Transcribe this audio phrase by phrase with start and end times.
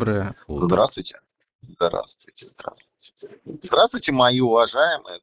[0.00, 0.64] Доброе утро.
[0.66, 1.20] Здравствуйте.
[1.60, 3.12] Здравствуйте, здравствуйте.
[3.62, 5.20] Здравствуйте, мои уважаемые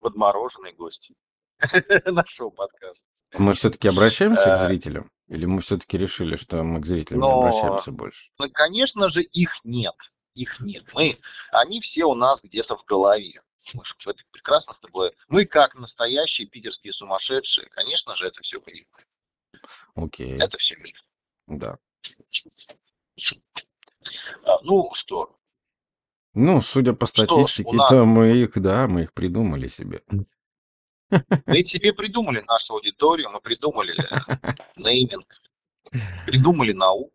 [0.00, 1.14] подмороженные гости
[2.06, 3.04] нашего подкаста.
[3.34, 5.10] Мы все-таки обращаемся к Э, зрителям?
[5.28, 8.30] Или мы все-таки решили, что мы к зрителям не Но, обращаемся больше?
[8.38, 9.94] ну, конечно же, их нет.
[10.34, 10.84] Их нет.
[10.94, 11.18] Мы,
[11.52, 13.42] они все у нас где-то в голове.
[13.74, 15.12] Мы ж это прекрасно с тобой.
[15.28, 18.86] Мы, как настоящие питерские сумасшедшие, конечно же, это все понимаем.
[19.94, 20.98] Окей, Это все миф.
[21.46, 21.76] да.
[24.44, 25.36] А, Ну что,
[26.34, 27.90] Ну, судя по статистике, нас?
[27.90, 30.02] то мы их, да, мы их придумали себе.
[31.46, 33.94] Мы себе придумали нашу аудиторию, мы придумали
[34.76, 35.26] нейминг,
[36.26, 37.12] придумали науку,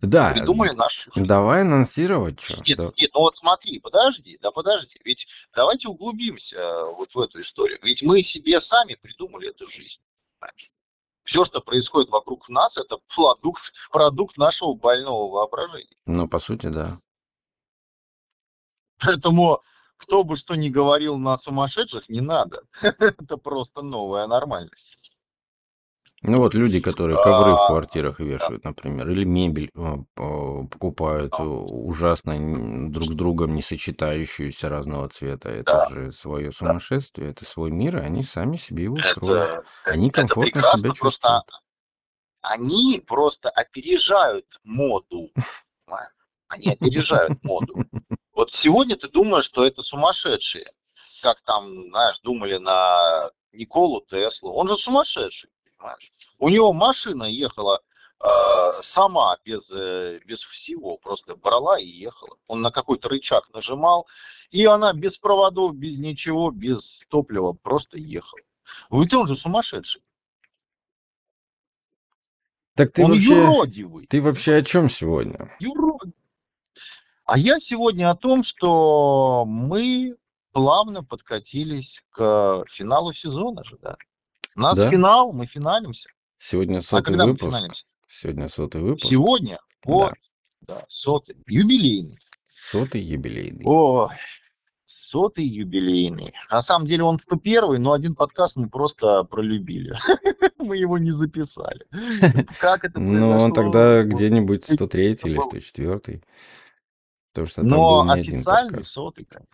[0.00, 1.10] Да, придумали жизнь.
[1.26, 2.56] давай анонсировать, что?
[2.66, 5.00] Нет, нет, ну вот смотри, подожди, да подожди.
[5.04, 7.78] Ведь давайте углубимся э, вот в эту историю.
[7.82, 10.00] Ведь мы себе сами придумали эту жизнь.
[11.30, 15.96] Все, что происходит вокруг нас, это продукт, продукт нашего больного воображения.
[16.04, 17.00] Ну, по сути, да.
[18.98, 19.62] Поэтому
[19.96, 22.62] кто бы что ни говорил на сумасшедших, не надо.
[22.82, 25.12] Это просто новая нормальность.
[26.22, 31.32] Ну вот люди, которые ковры в А, квартирах вешают, например, или мебель э, по- покупают
[31.38, 35.48] э, ужасно друг с другом не сочетающуюся разного цвета.
[35.48, 39.48] Это же свое сумасшествие, это свой мир, и они сами себе его строят.
[39.48, 41.44] Это, Они это комфортно себя прекрасно, просто чувствуют.
[42.42, 45.30] они просто опережают моду.
[46.48, 47.84] Они опережают моду.
[48.34, 50.70] Вот сегодня ты думаешь, что это сумасшедшие.
[51.22, 54.52] Как там, знаешь, думали на Николу Теслу.
[54.52, 56.12] Он же сумасшедший, понимаешь?
[56.38, 57.80] У него машина ехала
[58.22, 58.26] э,
[58.82, 60.98] сама, без, э, без всего.
[60.98, 62.36] Просто брала и ехала.
[62.46, 64.06] Он на какой-то рычаг нажимал,
[64.50, 68.42] и она без проводов, без ничего, без топлива просто ехала.
[68.90, 70.02] Ведь он же сумасшедший.
[72.74, 74.06] Так ты он вообще, юродивый.
[74.06, 75.54] ты вообще о чем сегодня?
[75.58, 76.14] Юродивый.
[77.24, 80.16] А я сегодня о том, что мы
[80.52, 83.96] плавно подкатились к финалу сезона же, да.
[84.56, 84.90] У нас Да?
[84.90, 86.08] финал, мы финалимся.
[86.38, 87.50] Сегодня А сотый когда мы выпуск.
[87.50, 87.86] финалимся?
[88.08, 89.06] Сегодня сотый выпуск.
[89.08, 89.92] Сегодня, Да.
[89.92, 90.14] вот,
[90.62, 92.18] да, сотый, юбилейный.
[92.58, 93.62] Сотый юбилейный.
[93.64, 94.10] О,
[94.86, 96.34] сотый юбилейный.
[96.50, 99.96] На самом деле он 101, но один подкаст мы просто пролюбили.
[100.58, 101.86] Мы его не записали.
[102.60, 105.44] Как это Ну, он тогда где-нибудь 103 или был.
[105.44, 106.22] 104.
[107.32, 109.48] Потому что там Но был не один официальный сотый, конечно.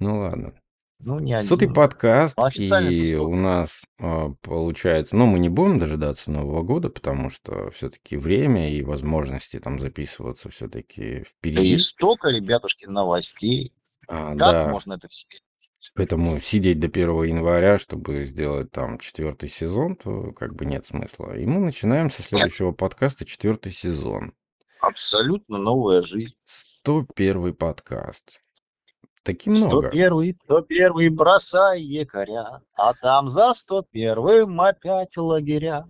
[0.00, 0.54] Ну ладно.
[1.02, 1.74] Ну, не Сотый один.
[1.74, 3.32] подкаст, Но официально это и сотый.
[3.32, 8.70] у нас а, получается, ну, мы не будем дожидаться Нового года, потому что все-таки время
[8.72, 11.78] и возможности там записываться все-таки И впереди.
[11.78, 13.74] столько, ребятушки, новостей.
[14.08, 15.38] А, Как да, можно это в себе?
[15.94, 21.34] поэтому сидеть до 1 января, чтобы сделать там четвертый сезон, то как бы нет смысла.
[21.36, 24.34] И мы начинаем со Нет, следующего подкаста четвертый сезон.
[24.80, 26.34] абсолютно новая жизнь.
[26.44, 28.39] 101 подкаст.
[29.22, 29.88] Таки много.
[29.88, 35.84] 101, 101, бросай якоря, а там за 101 опять лагеря.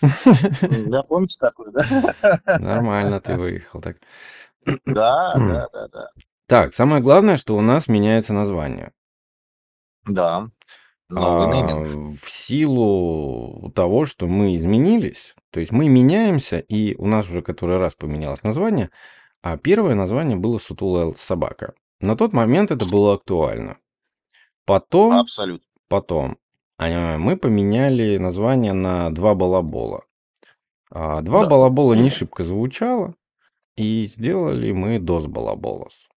[0.86, 2.40] Да, помните такое, да?
[2.58, 3.80] Нормально ты выехал.
[3.80, 3.96] Так.
[4.86, 6.08] Да, да, да, да.
[6.46, 8.92] Так, самое главное, что у нас меняется название.
[10.06, 10.46] Да,
[11.14, 11.76] А,
[12.20, 17.78] в силу того, что мы изменились, то есть мы меняемся, и у нас уже который
[17.78, 18.90] раз поменялось название,
[19.42, 21.74] а первое название было «Сутулая собака».
[22.00, 23.78] На тот момент это было актуально.
[24.66, 25.66] Потом, Абсолютно.
[25.88, 26.38] потом
[26.78, 30.04] а, мы поменяли название на «Два балабола».
[30.90, 31.50] А, «Два Да.
[31.50, 33.14] балабола» не шибко звучало,
[33.76, 36.08] и сделали мы «Дос балаболос».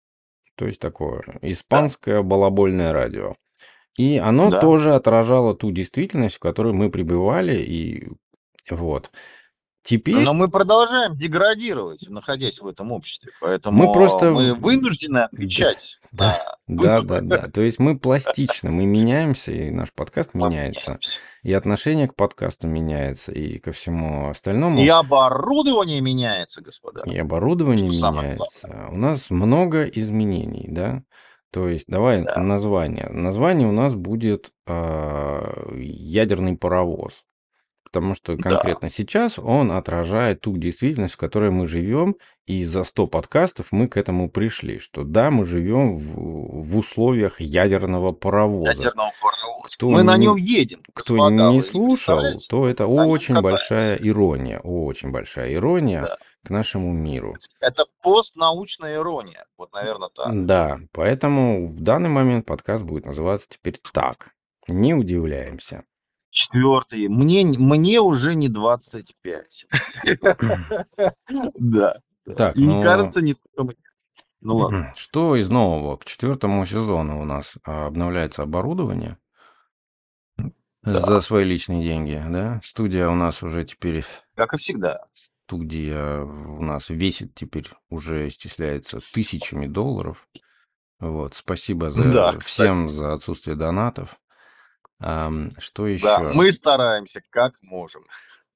[0.56, 3.36] То есть такое Да, испанское балабольное радио.
[3.98, 4.62] И оно да.
[4.62, 8.08] тоже отражало ту действительность, в которой мы пребывали, и
[8.70, 9.12] вот.
[9.88, 13.32] Теперь Но мы продолжаем деградировать, находясь в этом обществе.
[13.40, 14.32] мы Поэтому просто...
[14.32, 17.22] мы вынуждены Да, отвечать да, на да, вызовы.
[17.22, 17.48] да, да.
[17.50, 21.20] То есть мы пластичны, мы меняемся, и наш подкаст Мы меняется, меняемся.
[21.44, 27.04] и отношение к подкасту меняется, и ко всему И остальному, оборудование меняется, господа.
[27.06, 28.88] и оборудование Что меняется.
[28.92, 31.04] У нас много изменений, да?
[31.50, 32.36] То есть давай Да.
[32.44, 33.08] название.
[33.10, 37.24] Название у нас будет а, ядерный паровоз.
[37.92, 38.44] Потому что Да.
[38.50, 43.88] конкретно сейчас он отражает ту действительность, в которой мы живем, и за 100 подкастов мы
[43.88, 48.72] к этому пришли, что да, мы живем в, в условиях ядерного паровоза.
[48.72, 49.68] Ядерного паровоза.
[49.74, 51.52] Кто Мы на не, нем едем, кто господа.
[51.52, 56.18] не слушал, то это На очень большая ирония, очень большая ирония Да.
[56.44, 57.36] к нашему миру.
[57.62, 59.46] Это постнаучная ирония.
[59.58, 60.46] Вот, наверное, так.
[60.46, 64.32] Да, поэтому в данный момент подкаст будет называться теперь так.
[64.68, 65.84] Не удивляемся.
[66.30, 67.08] Четвертый.
[67.08, 69.66] Мне, мне уже не 25.
[71.60, 72.00] Да.
[72.36, 73.36] Так, И ну, кажется, не.
[74.42, 74.94] Ну ладно.
[74.96, 75.98] что из нового?
[75.98, 79.18] К четвертому сезону у нас а, обновляется оборудование
[80.84, 82.62] за Да, свои личные деньги, да?
[82.64, 85.06] Студия у нас уже теперь, как и всегда.
[85.14, 90.28] студия у нас весит теперь уже исчисляется тысячами долларов.
[91.00, 92.40] Вот, спасибо Да, за кстати.
[92.40, 94.20] всем за отсутствие донатов.
[95.00, 96.32] Что Да, еще?
[96.34, 98.04] мы стараемся как можем.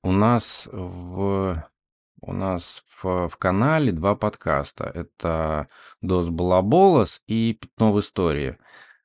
[0.04, 1.64] У нас в
[2.24, 4.84] у нас в, в канале два подкаста.
[4.86, 5.68] Это
[6.02, 8.58] Дос Балаболос и Пятно в истории.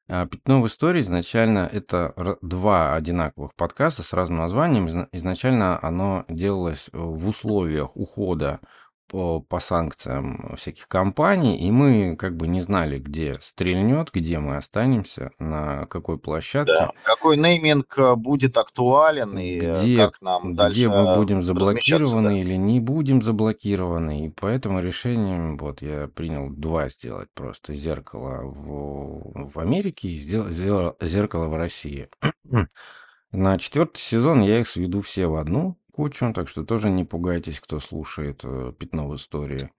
[0.08, 4.86] А Пятно в истории изначально это два одинаковых подкаста с разным названием.
[4.86, 8.60] Изна- Изначально оно делалось э, в условиях ухода
[9.08, 14.56] по, по санкциям всяких компаний, и мы как бы не знали, где стрельнет, где мы
[14.56, 16.72] останемся, на какой площадке.
[16.72, 16.90] Да.
[17.02, 22.30] Какой нейминг э, будет актуален и э, где, как нам где дальше мы будем заблокированы
[22.30, 22.36] да.
[22.36, 24.26] или не будем заблокированы.
[24.26, 27.74] И по этому решению вот я принял два сделать просто.
[27.74, 32.08] Зеркало в, в Америке и сдел- сделал зеркало в России.
[33.32, 37.58] На четвертый сезон я их сведу все в одну кучу, так что тоже не пугайтесь,
[37.58, 39.70] кто слушает э, «Пятно в истории».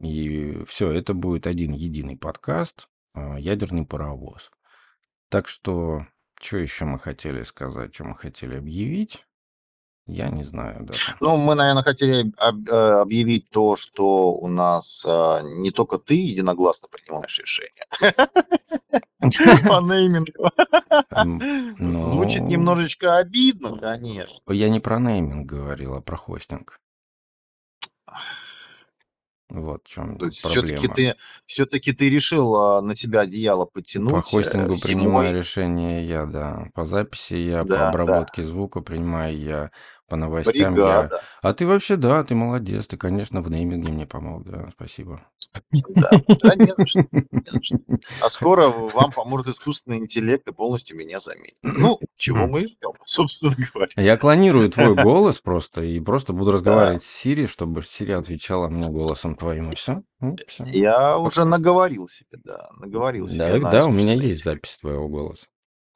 [0.00, 4.52] И все, это будет один единый подкаст э, «Ядерный паровоз».
[5.30, 6.06] Так что,
[6.40, 9.26] что еще мы хотели сказать, что мы хотели объявить,
[10.06, 11.16] я не знаю даже.
[11.20, 16.14] Ну, мы, наверное, хотели об- э, объявить то, что у нас э, не только ты
[16.14, 17.84] единогласно принимаешь решение
[19.68, 20.50] по неймингу.
[21.14, 21.40] М,
[22.10, 24.40] Звучит Ну, немножечко обидно, конечно.
[24.54, 26.78] я не про нейминг говорил, а про хостинг.
[29.50, 30.94] Вот в чем То есть все-таки проблема.
[30.94, 31.16] ты,
[31.46, 35.38] все-таки ты решил а, на себя одеяло По потянуть э, хостингу принимаю зимой.
[35.38, 36.66] решение я, да.
[36.74, 37.88] По записи я, по Да, да.
[37.90, 39.70] обработке звука принимаю я,
[40.14, 41.02] по новостям я.
[41.02, 41.22] Бригада.
[41.42, 45.20] А ты вообще, да, ты молодец, ты, конечно, в нейминге мне помог, да, спасибо.
[45.90, 46.10] Да,
[46.42, 47.78] да, не за что, не за что.
[48.20, 51.56] А скоро вам поможет искусственный интеллект и полностью меня заменит.
[51.62, 53.90] Ну, чего мы и ждем, собственно говоря.
[53.96, 58.68] Я клонирую твой голос просто и просто буду Да, разговаривать с Сири, чтобы Сири отвечала
[58.68, 60.02] мне голосом твоим, и все.
[60.46, 60.64] все.
[60.64, 65.46] я уже наговорил себе, да, наговорил себе Да, у меня есть запись твоего голоса.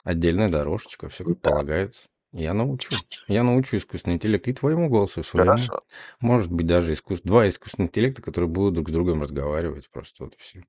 [0.04, 2.02] Отдельная дорожечка, все как Да, полагается.
[2.32, 2.94] Я научу.
[3.26, 5.52] Я научу искусственный интеллект и твоему голосу, и своему.
[5.52, 5.82] хорошо.
[6.20, 7.20] Может быть, даже искус...
[7.22, 9.88] два искусственных интеллекта, которые будут друг с другом разговаривать.
[9.90, 10.62] Просто вот и все.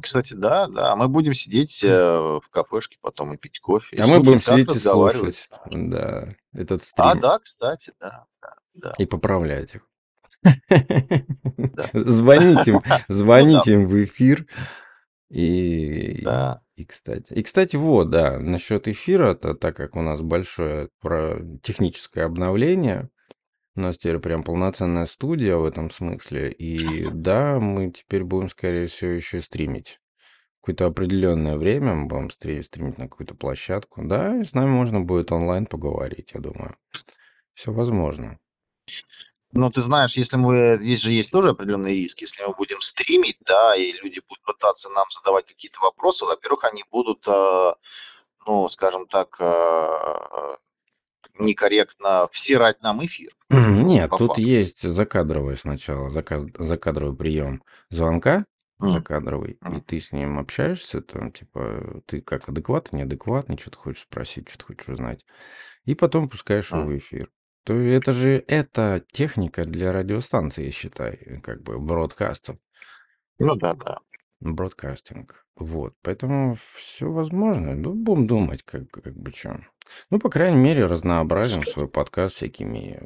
[0.00, 4.06] Кстати, да, да, мы будем сидеть э, в кафешке потом и пить кофе, и А
[4.06, 9.06] мы будем сидеть и слушать, да, этот А, стрим да, кстати, да, да, да, и
[9.06, 9.82] поправлять их.
[11.92, 14.46] Звоните им, Ну звоните им в эфир.
[15.30, 16.62] И, да.
[16.76, 21.38] И, кстати, и, кстати, вот, да, насчет эфира, то так как у нас большое про
[21.62, 23.08] техническое обновление,
[23.74, 28.86] у нас теперь прям полноценная студия в этом смысле, и да, мы теперь будем, скорее
[28.88, 30.00] всего, еще стримить.
[30.60, 34.02] Какое-то определенное время мы будем стри- стримить на какую-то площадку.
[34.04, 36.76] Да, и с нами можно будет онлайн поговорить, я думаю.
[37.54, 38.38] Все возможно.
[39.56, 43.38] Ну, ты знаешь, если мы, здесь же есть тоже определенные риски, если мы будем стримить,
[43.40, 47.74] да, и люди будут пытаться нам задавать какие-то вопросы, во-первых, они будут, э,
[48.46, 50.56] ну, скажем так, э,
[51.38, 54.38] некорректно всирать нам эфир, Нет, по тут факту.
[54.38, 58.44] есть закадровый сначала, заказ, закадровый прием звонка,
[58.80, 63.70] М, закадровый, и м, ты с ним общаешься, там, типа, ты как адекватный, неадекватный, что
[63.70, 65.24] ты хочешь спросить, что ты хочешь узнать,
[65.84, 66.86] и потом пускаешь его м.
[66.86, 67.30] в эфир.
[67.66, 72.58] То это же, это техника для радиостанции, считай, как бы, бродкаста,
[73.38, 73.98] Ну да, да.
[74.40, 75.46] бродкастинг.
[75.56, 77.74] Вот, поэтому все возможно.
[77.74, 79.60] Ну, будем думать, как, как бы, что.
[80.10, 83.00] Ну, по крайней мере, разнообразим свой подкаст всякими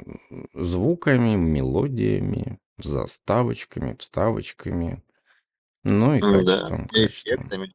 [0.53, 5.03] звуками, мелодиями, заставочками, вставочками,
[5.83, 7.53] ну и М, Да, качеством, качеством.
[7.53, 7.71] эффектами.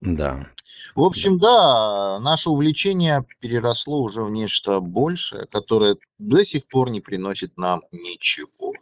[0.00, 0.46] Да,
[0.94, 7.00] В общем, да, наше увлечение переросло уже в нечто большее, которое до сих пор не
[7.00, 8.74] приносит нам ничего.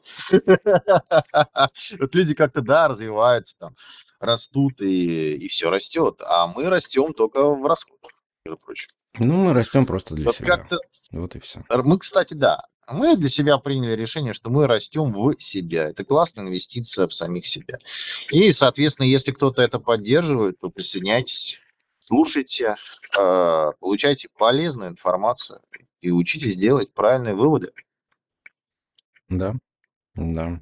[1.99, 3.77] Вот люди как-то, да, развиваются, там,
[4.19, 8.11] растут, и, и все растет, а мы растем только в расходах,
[8.45, 8.91] между прочим.
[9.19, 10.67] Ну, мы растем просто для Вот себя.
[11.13, 11.65] Вот и все.
[11.71, 15.89] мы, кстати, да, мы для себя приняли решение, что мы растем в себя.
[15.89, 17.79] Это классная инвестиция в самих себя.
[18.31, 21.59] И, соответственно, если кто-то это поддерживает, то присоединяйтесь,
[22.01, 22.77] слушайте,
[23.19, 25.61] э, получайте полезную информацию
[26.01, 27.73] и учитесь делать правильные выводы.
[29.29, 29.55] Да,
[30.15, 30.61] да.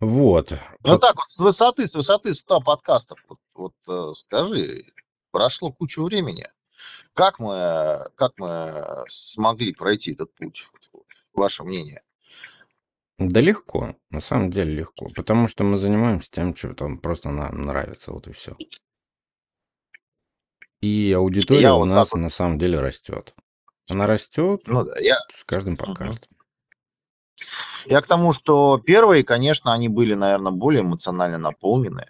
[0.00, 0.52] Вот.
[0.82, 4.86] Ну По- так вот, с высоты, с высоты 100 подкастов, вот, вот, э, скажи,
[5.30, 6.48] прошло кучу времени.
[7.14, 10.68] Как мы, э, как мы смогли пройти этот путь?
[11.34, 12.02] Ваше мнение?
[13.18, 17.66] Да легко, на самом деле легко, потому что мы занимаемся тем, что там просто нам
[17.66, 18.56] нравится, вот и все.
[20.80, 23.34] И аудитория Я у вот так нас вот, на самом деле растет.
[23.90, 25.84] Она растет ну да, я, с каждым мгм.
[25.84, 26.30] подкастом.
[27.84, 32.06] я к тому, что первые, конечно, они были, наверное, более эмоционально наполнены.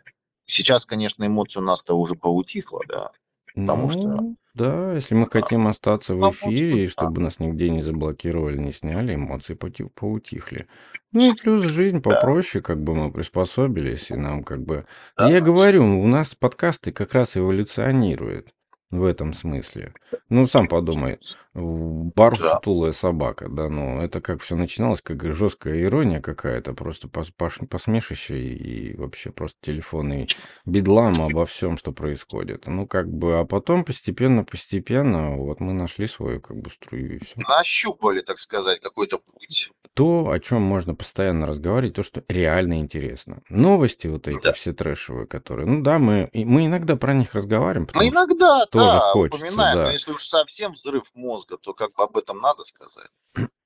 [0.47, 3.11] Сейчас, конечно, эмоции у нас-то уже поутихло, да,
[3.55, 6.93] потому что, Ну, да, если мы а, хотим остаться в потому что, эфире, и да,
[6.93, 10.67] чтобы нас нигде не заблокировали, не сняли, эмоции поти- поутихли.
[11.13, 14.87] Ну и плюс жизнь да, попроще, как бы мы приспособились, и нам как бы...
[15.17, 18.53] да, Я говорю, у нас подкасты как раз эволюционируют
[18.91, 19.95] в этом смысле.
[20.29, 21.19] Ну, сам подумай,
[21.55, 22.55] бар да.
[22.55, 28.39] сутулая собака, да, ну, это как все начиналось, как жесткая ирония какая-то, просто пос- посмешище
[28.39, 30.29] и вообще просто телефонный
[30.65, 32.67] бедлам обо всем, что происходит.
[32.67, 37.35] Ну, как бы, а потом постепенно-постепенно вот мы нашли свою как бы струю и все.
[37.37, 39.71] Нащупали, так сказать, какой-то путь.
[39.95, 43.43] То, о чем можно постоянно разговаривать, то, что реально интересно.
[43.49, 44.53] Новости вот эти Да.
[44.53, 49.01] все трэшевые, которые, ну да, мы, и мы иногда про них разговариваем, Мы иногда, тоже
[49.01, 49.93] да, хочется, упоминаем, но да.
[49.93, 53.11] если уж совсем взрыв мозга, то как бы об этом надо сказать.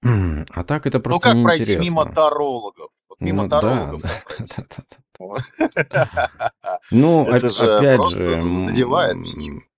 [0.02, 2.14] А так это Ну, просто как пройти мимо неинтересно.
[2.14, 2.90] тарологов?
[3.09, 4.85] Вот мимо Ну тарологов да, да, да, да,
[5.18, 6.78] да.
[6.90, 9.16] Ну, Это же опять же, задевает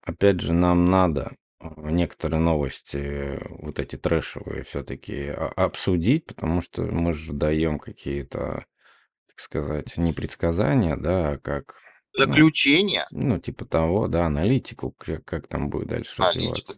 [0.02, 7.12] опять же, нам надо э, некоторые новости, вот эти трэшевые, все-таки обсудить, потому что мы
[7.12, 8.64] же даем какие-то,
[9.28, 11.85] так сказать, не предсказания, да, а как, ну,
[12.16, 16.74] Заключение, ну, типа того, да, аналитику, как, как там будет дальше аналитику, развиваться.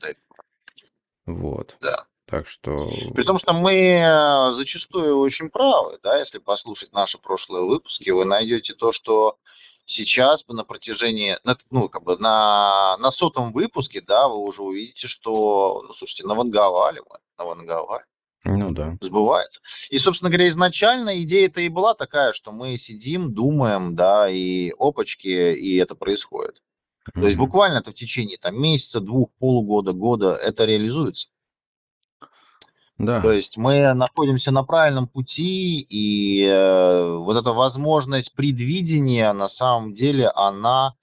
[1.27, 1.33] да.
[1.33, 1.77] Вот.
[1.81, 2.07] да.
[2.27, 7.65] Так что, При том, что мы э, зачастую очень правы, да, если послушать наши прошлые
[7.65, 9.39] выпуски, вы найдете то, что
[9.87, 11.39] сейчас на протяжении,
[11.71, 17.01] ну, как бы на, на сотом выпуске, да, вы уже увидите, что, ну, слушайте, наванговали
[17.09, 18.05] мы, наванговали.
[18.45, 18.97] Ну да.
[19.01, 19.61] сбывается.
[19.91, 25.29] И, собственно говоря, изначально идея-то и была такая, что мы сидим, думаем, да, и опачки,
[25.29, 26.63] и это происходит.
[27.15, 31.29] То есть буквально это в течение там, месяца, двух, полугода, года это реализуется.
[32.99, 33.33] То Да.
[33.33, 40.29] есть мы находимся на правильном пути, и э, вот эта возможность предвидения, на самом деле,
[40.29, 40.95] она,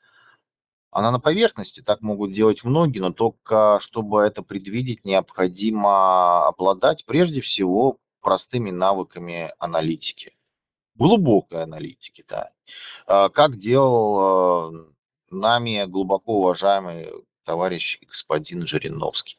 [0.95, 1.81] она на поверхности.
[1.81, 9.53] Так могут делать многие, но только чтобы это предвидеть, необходимо обладать прежде всего простыми навыками
[9.59, 10.37] аналитики.
[10.95, 12.47] Глубокой аналитики, да.
[13.07, 14.85] А, Как делал э,
[15.31, 17.11] нами глубоко уважаемый
[17.43, 19.37] товарищ господин Жириновский.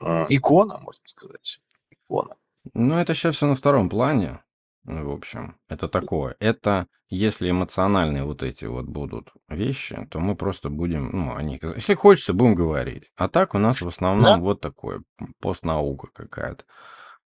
[0.00, 1.60] Икона, можно сказать.
[1.90, 2.36] Икона.
[2.72, 4.40] Ну, это сейчас все на втором плане.
[4.84, 6.36] В общем, это такое.
[6.40, 11.62] Это если эмоциональные вот эти вот будут вещи, то мы просто будем, ну, о них...
[11.62, 13.10] Если хочется, будем говорить.
[13.16, 15.02] А так у нас в Да, основном вот такое,
[15.40, 16.64] постнаука какая-то.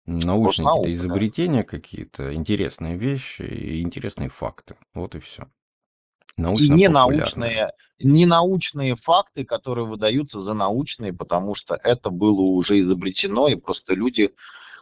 [0.06, 0.94] Научные какие-то постнаука, да.
[0.94, 4.76] изобретения какие-то, интересные вещи и интересные факты.
[4.94, 5.44] Вот и все.
[6.38, 6.90] И Научно-популярные.
[6.90, 13.94] ненаучные, ненаучные факты, которые выдаются за научные, потому что это было уже изобретено, и просто
[13.94, 14.34] люди...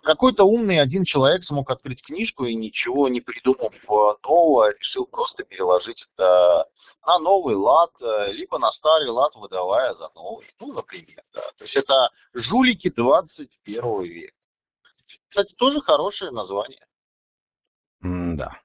[0.03, 5.45] Какой-то умный один человек смог открыть книжку и ничего не придумав э, нового, решил просто
[5.45, 6.67] переложить это
[7.05, 10.53] на новый лад, э, либо на старый лад, выдавая за новый.
[10.60, 11.41] Ну, например, да.
[11.57, 14.33] То есть это жулики 21 века.
[15.29, 16.86] Кстати, тоже хорошее название.
[18.01, 18.60] Да.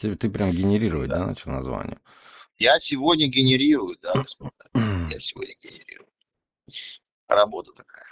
[0.00, 1.18] Ты, ты прям генерировать, Да.
[1.18, 2.00] да, начал название?
[2.58, 4.52] Я сегодня генерирую, да, господа.
[4.74, 6.08] Я сегодня генерирую.
[7.28, 8.09] Работа такая.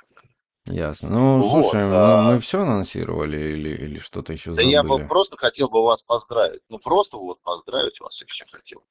[0.70, 1.08] Ясно.
[1.08, 5.06] Ну, Вот, слушай, а, мы все анонсировали или, или что-то еще да я бы забыли?
[5.06, 6.62] просто хотел бы вас поздравить.
[6.68, 8.84] Ну, просто вот поздравить вас еще хотел.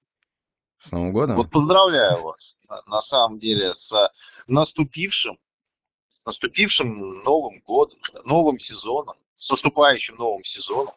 [0.79, 1.49] С Новым Вот годом?
[1.49, 4.11] поздравляю вас, на, на самом деле, с
[4.47, 5.37] наступившим,
[6.25, 10.95] наступившим Новым годом, новым сезоном, с наступающим новым сезоном,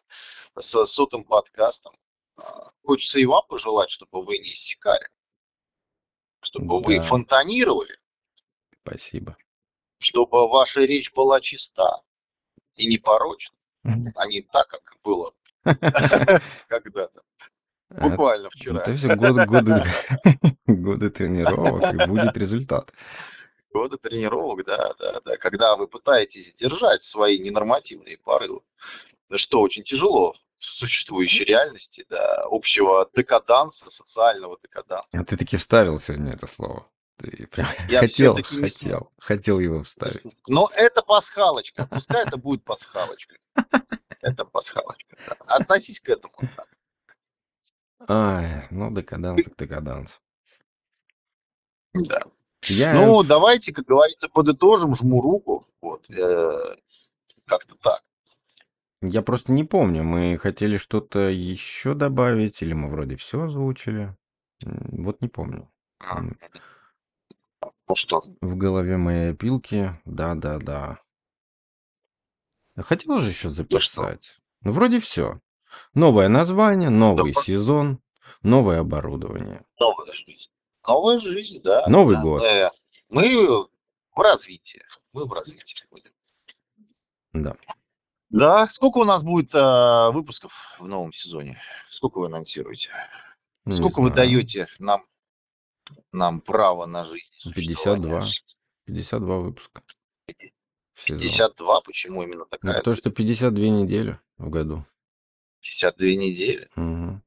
[0.57, 1.95] с сотым подкастом.
[2.37, 5.07] А, Хочется и вам пожелать, чтобы вы не иссякали,
[6.41, 7.97] чтобы вы Да, фонтанировали,
[8.83, 9.37] спасибо.
[10.01, 12.01] Чтобы ваша речь была чиста
[12.75, 13.55] и непорочна,
[14.15, 15.33] а не так, как было
[16.67, 17.21] когда-то,
[17.89, 18.81] А буквально вчера.
[18.81, 19.83] Это все годы, годы,
[20.67, 22.91] годы тренировок, и будет результат.
[23.71, 25.37] Годы тренировок, да, да, да.
[25.37, 28.61] Когда вы пытаетесь сдержать свои ненормативные порывы,
[29.35, 35.07] что очень тяжело в существующей реальности, да, общего декаданса, социального декаданса.
[35.13, 36.87] А ты таки вставил сегодня это слово.
[37.51, 38.47] Прям Я хотел, смог.
[38.47, 40.35] хотел, хотел его вставить.
[40.47, 41.87] Но это пасхалочка.
[41.87, 43.35] Пускай это будет пасхалочка.
[44.21, 45.17] Это пасхалочка.
[45.27, 45.35] да.
[45.55, 46.33] Относись к этому.
[46.55, 46.67] так.
[48.07, 50.19] Ай, ну, декаданс так декаданс.
[51.93, 52.23] Да.
[52.63, 52.93] Я...
[52.93, 55.67] Ну, давайте, как говорится, подытожим, жму руку.
[55.81, 56.09] Вот.
[56.09, 56.75] э,
[57.45, 58.01] Как-то так.
[59.01, 64.15] Я просто не помню, мы хотели что-то еще добавить, или мы вроде все озвучили.
[64.63, 65.71] Вот не помню.
[65.99, 66.21] А,
[67.95, 70.99] что, В голове моей опилки, да-да-да.
[72.77, 74.39] Хотел же еще ну записать.
[74.61, 75.39] Ну, вроде все.
[75.93, 77.41] Новое название, новый Да.
[77.41, 77.99] сезон,
[78.43, 79.63] новое оборудование.
[79.79, 80.49] новая жизнь.
[80.87, 81.85] Новая жизнь, да.
[81.87, 82.21] Новый да.
[82.21, 82.43] год.
[82.43, 82.71] Э,
[83.09, 83.67] Мы
[84.15, 84.83] в развитии.
[85.13, 86.11] Мы в развитии будем.
[87.33, 87.55] Да.
[88.29, 91.59] Да, сколько у нас будет э, выпусков в новом сезоне?
[91.89, 92.89] Сколько вы анонсируете?
[93.65, 94.15] Не Сколько вы знаю.
[94.29, 95.03] даете нам,
[96.11, 97.31] нам право на жизнь?
[97.45, 98.21] и 52.
[98.25, 98.31] существование?
[98.85, 99.83] 52 выпуска.
[100.93, 101.19] в сезон.
[101.19, 103.09] 52, почему именно Ну, такая потому цифра?
[103.09, 104.85] что 52 недели в году.
[105.61, 106.69] 52 недели.
[106.75, 107.23] Мгм.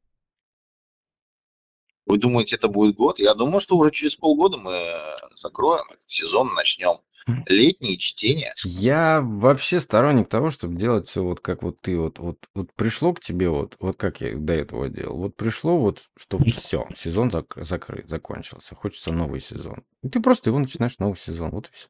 [2.07, 3.19] Вы думаете, это будет год?
[3.19, 6.99] Я думаю, что уже через полгода мы э, закроем этот сезон, начнем
[7.47, 8.55] летние чтения.
[8.65, 13.13] Я вообще сторонник того, чтобы делать все вот как вот ты вот, вот, вот пришло
[13.13, 15.19] к тебе вот, вот как я до этого делал.
[15.19, 19.85] Вот пришло вот, что все, сезон зак- закрыт, закончился, хочется новый сезон.
[20.03, 21.89] И ты просто его начинаешь новый сезон, вот и все.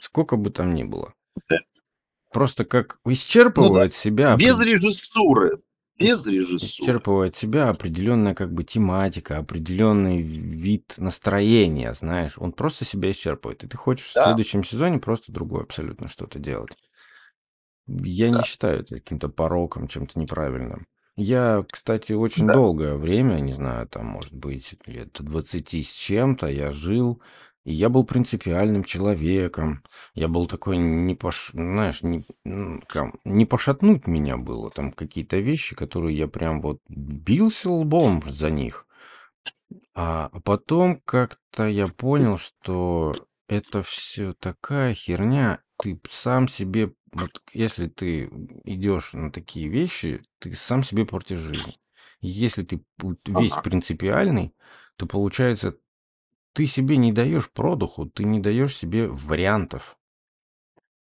[0.00, 1.14] Сколько бы там ни было.
[1.48, 1.58] Да.
[2.32, 5.58] Просто как исчерпывает себя Без режиссуры.
[6.00, 6.66] Без Ис- режиссуры.
[6.66, 12.38] исчерпывает себя определенная как бы тематика, определенный вид настроения, знаешь.
[12.38, 13.64] Он просто себя исчерпывает.
[13.64, 14.24] И ты хочешь в Да.
[14.26, 16.72] следующем сезоне просто другое абсолютно что-то делать.
[17.86, 18.42] Я не Да.
[18.42, 20.86] считаю это каким-то пороком, чем-то неправильным.
[21.16, 22.54] Я, кстати, очень Да.
[22.54, 27.20] долгое время, не знаю, там, может быть, лет до 20 с чем-то, я жил,
[27.64, 29.84] и я был принципиальным человеком.
[30.14, 31.50] Я был такой, не пош...
[31.52, 34.70] знаешь, не, не пошатнуть меня было.
[34.70, 38.86] Там какие-то вещи, которые я прям вот бился лбом за них.
[39.94, 43.14] А потом как-то я понял, что
[43.46, 45.60] это все такая херня.
[45.82, 48.24] Ты сам себе, вот если ты
[48.64, 51.76] идешь на такие вещи, ты сам себе портишь жизнь.
[52.22, 52.82] Если ты
[53.26, 54.54] весь принципиальный,
[54.96, 55.76] то получается,
[56.52, 59.96] ты себе не даешь продуху, ты не даешь себе вариантов.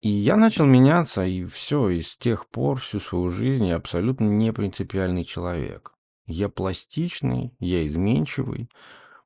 [0.01, 4.25] И я начал меняться, и все, и с тех пор всю свою жизнь я абсолютно
[4.25, 5.93] не принципиальный человек.
[6.25, 8.69] Я пластичный, я изменчивый,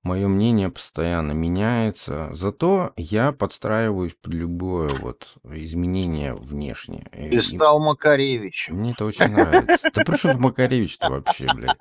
[0.02, 7.08] мое мнение постоянно меняется, зато я подстраиваюсь под любое вот изменение внешнее.
[7.12, 8.78] Ты и стал Макаревичем.
[8.78, 9.92] мне это очень нравится.
[9.94, 11.78] Да при чем Макаревич-то вообще, блядь?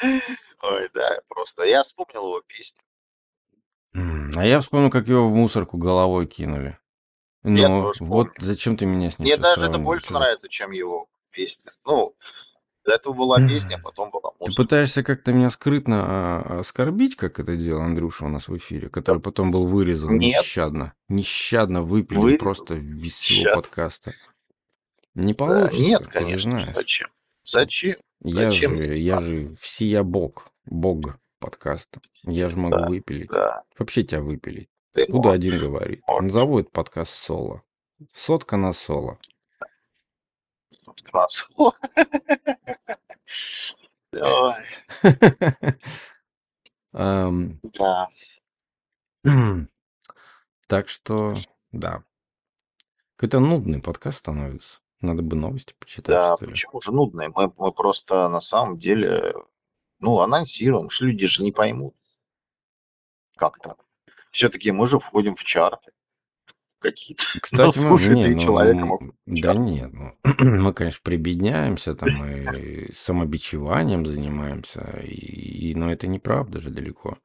[0.62, 2.80] Ой, да, просто я вспомнил его песню.
[3.94, 6.78] А я вспомнил, как его в мусорку головой кинули.
[7.42, 8.44] Я Ну, тоже вот помню.
[8.46, 11.72] зачем ты меня с ним Мне сейчас даже это больше за- нравится, чем его песня.
[11.86, 12.14] Ну,
[12.84, 14.62] до этого была песня, а потом была Ты музыка.
[14.62, 19.20] пытаешься как-то меня скрытно а, оскорбить, как это делал Андрюша у нас в эфире, который
[19.20, 20.38] потом был вырезан Нет.
[20.38, 20.92] нещадно.
[21.08, 22.38] Нещадно выпилен Вырезан?
[22.40, 23.54] просто из всего Ща.
[23.54, 24.12] подкаста.
[25.14, 26.50] Не Да, получится, нет, ты же конечно.
[26.52, 26.74] знаешь.
[26.74, 27.08] Зачем?
[27.44, 27.96] Зачем?
[28.22, 29.26] Я Зачем же, я надо?
[29.26, 32.00] же всея бог, бог подкаста.
[32.22, 33.30] Я же могу Да, выпилить.
[33.30, 34.70] Да, Вообще тебя выпилить.
[34.92, 35.34] ты Буду можешь.
[35.44, 36.00] один говорить.
[36.06, 36.22] можешь.
[36.32, 37.62] Назову этот подкаст соло.
[38.14, 39.18] Сотка на соло.
[41.04, 41.72] Красава.
[44.12, 44.54] Ой,
[46.92, 48.08] Ам, Да.
[50.66, 51.34] Так что,
[51.72, 52.04] да.
[53.16, 54.78] Какой-то нудный подкаст становится.
[55.00, 57.28] Надо бы новости почитать, Да, почему же нудные?
[57.34, 59.34] Мы, мы просто на самом деле,
[60.00, 61.94] ну, анонсируем, что люди же не поймут.
[63.36, 63.78] Как так?
[64.30, 65.92] Все-таки мы же входим в чарты
[66.78, 67.24] какие-то.
[67.40, 71.94] Кстати, мы, слушай, не, ты ну, человеком м, охотно да нет, ну, мы, конечно, прибедняемся,
[71.94, 77.18] там, и самобичеванием занимаемся, и, и- но это неправда же далеко.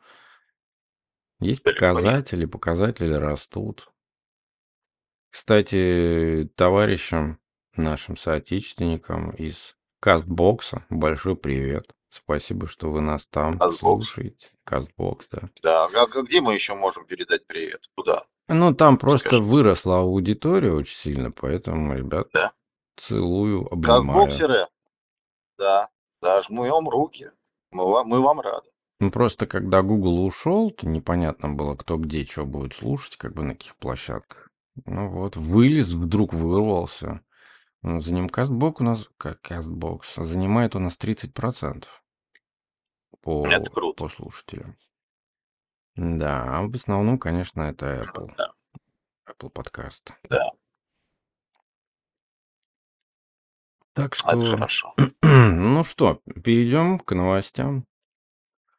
[1.40, 2.14] Есть Далеко нет.
[2.14, 3.92] показатели, показатели растут.
[5.32, 7.40] Кстати, товарищам,
[7.76, 11.95] нашим соотечественникам из Кастбокса большой привет.
[12.16, 13.74] Спасибо, что вы нас там Castbox.
[13.74, 14.48] слушаете.
[14.64, 15.50] Кастбокс, да.
[15.62, 17.82] Да, а г- где мы еще можем передать привет?
[17.96, 18.24] Куда?
[18.48, 19.44] Ну, там просто Скажи.
[19.44, 22.54] выросла аудитория очень сильно, поэтому, ребят, Да.
[22.98, 24.04] целую, обнимаю.
[24.06, 24.68] Казбоксеры,
[25.58, 25.90] да,
[26.22, 27.32] да, жмем руки.
[27.72, 28.70] Мы вам, мы вам рады.
[29.00, 33.44] Ну, просто когда Google ушел, то непонятно было, кто где что будет слушать, как бы
[33.44, 34.50] на каких площадках.
[34.86, 37.22] Ну вот, вылез, вдруг вырвался.
[37.82, 41.84] Ну, За ним Кастбок у нас, как Кастбокс, занимает у нас 30%
[43.26, 44.04] по, Это круто.
[44.04, 44.78] по слушателям.
[45.96, 48.32] Да, а в основном, конечно, это Apple.
[48.38, 48.54] Да,
[49.28, 50.14] Apple подкаст.
[50.30, 50.52] да,
[53.94, 54.94] Так это что, хорошо.
[55.24, 57.86] ну что, перейдем к новостям.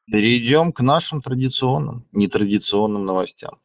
[0.07, 3.61] Перейдем к нашим традиционным, нетрадиционным новостям.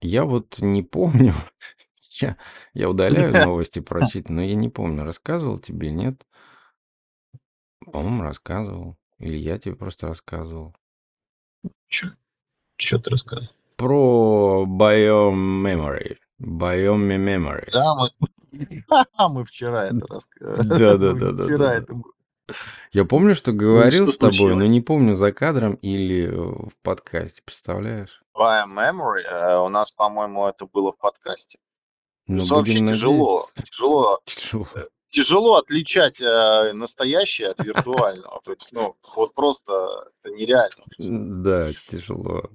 [0.00, 1.32] Я вот не помню,
[2.20, 2.36] Я,
[2.74, 6.26] я удаляю новости прочитать, но я не помню, рассказывал тебе, нет?
[7.92, 8.96] По-моему, рассказывал.
[9.18, 10.74] Или я тебе просто рассказывал.
[11.88, 12.08] Чё?
[12.76, 13.50] Чё ты рассказывал?
[13.76, 16.16] Про Biome Memory.
[16.40, 17.70] Biome Memory.
[17.72, 18.08] Да, мы,
[19.30, 20.68] мы вчера это рассказывали.
[20.68, 21.44] Да, да, да, да.
[21.44, 22.02] Вчера это да.
[22.92, 24.68] Я помню, что говорил что с тобой, но случилось?
[24.70, 28.22] не помню за кадром или в подкасте, представляешь?
[28.34, 31.58] By memory, э, у нас, по-моему, это было в подкасте.
[32.26, 34.66] Ну, Плюс вообще будем тяжело, тяжело, Тяжело.
[35.10, 38.40] Тяжело отличать э, настоящее от виртуального.
[38.44, 39.72] То есть, ну, вот просто
[40.22, 40.84] это нереально.
[41.42, 42.50] Да, тяжело.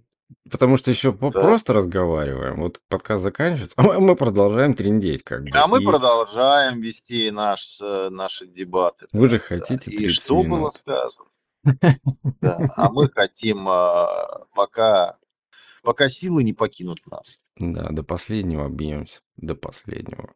[0.50, 1.30] Потому что еще Да.
[1.32, 2.56] просто разговариваем.
[2.58, 5.50] Вот подкаст заканчивается, а мы- продолжаем трендеть как бы.
[5.54, 9.08] А мы И продолжаем вести наш, э, наши дебаты.
[9.12, 9.96] Вы же да, хотите да.
[9.96, 10.74] И 30 что было минут.
[10.74, 11.30] сказано?
[12.42, 12.60] Да.
[12.76, 14.06] А мы хотим, э,
[14.56, 15.18] пока,
[15.82, 17.40] пока силы не покинут нас.
[17.58, 19.22] Да, до последнего бьемся.
[19.38, 20.34] До последнего.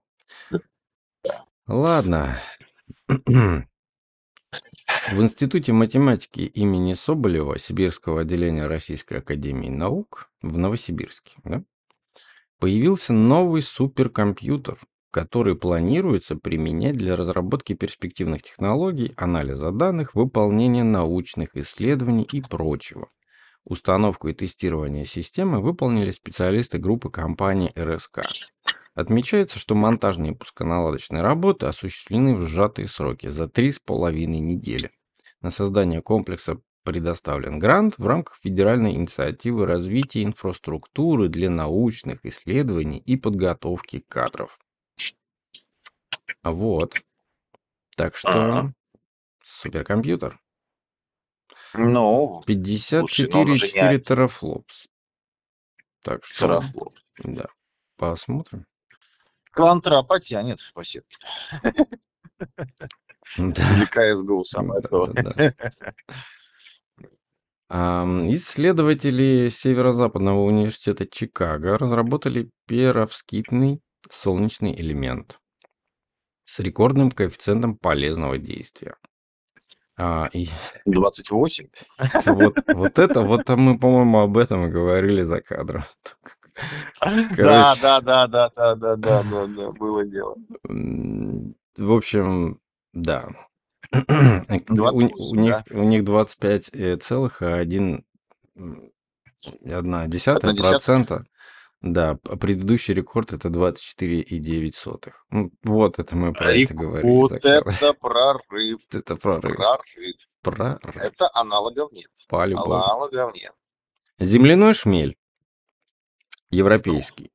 [1.67, 2.39] Ладно.
[3.09, 3.65] В
[5.11, 11.63] Институте математики имени Соболева Сибирского отделения Российской Академии Наук в Новосибирске да,
[12.57, 14.77] появился новый суперкомпьютер,
[15.11, 23.09] который планируется применять для разработки перспективных технологий, анализа данных, выполнения научных исследований и прочего.
[23.65, 28.21] Установку и тестирование системы выполнили специалисты группы компании РСК.
[28.97, 34.89] Отмечается, что монтажные пусконаладочные работы осуществлены в сжатые сроки за 3,5 недели.
[35.39, 43.17] На создание комплекса предоставлен грант в рамках федеральной инициативы развития инфраструктуры для научных исследований и
[43.17, 44.57] подготовки кадров.
[46.43, 46.95] Вот.
[47.95, 48.73] Так что Ага.
[49.43, 50.39] суперкомпьютер.
[51.75, 54.01] Ну, 54,4 уже не один.
[54.01, 54.87] терафлопс.
[56.01, 56.95] Так что, Сарафлоп.
[57.23, 57.45] да,
[57.95, 58.65] посмотрим.
[59.51, 61.17] Контра потянет по сетке.
[63.37, 65.05] Да, Или CSGO самое да, то.
[65.07, 65.53] да,
[68.33, 75.39] Исследователи Северо-Западного университета Чикаго разработали перовскитный солнечный элемент
[76.45, 78.95] с рекордным коэффициентом полезного действия.
[79.99, 80.47] А, и
[80.85, 81.67] 28.
[81.97, 85.83] это вот, вот это, вот а мы, по-моему, об этом и говорили за кадром.
[87.37, 90.35] Да, да, да, да, да, да, да, да, да, было дело.
[90.67, 92.59] М, В общем,
[92.93, 93.29] да.
[93.91, 95.63] У, у 28, них, да?
[95.71, 98.03] у них 25 э, целых а один
[98.55, 98.91] м,
[99.65, 100.71] одна десятая Одна десятая?
[100.71, 101.25] процента.
[101.81, 105.25] Да, п- предыдущий рекорд это 24,9 сотых.
[105.29, 107.11] Ну, Вот это мы про это говорили.
[107.19, 109.57] Вот это прорыв, Это прорыв.
[109.57, 110.15] прорыв.
[110.41, 110.95] Прорыв.
[110.95, 112.09] Это аналогов нет.
[112.27, 112.73] По-любому.
[112.73, 113.53] Аналогов нет.
[114.19, 115.15] Земляной шмель.
[116.49, 117.31] Европейский.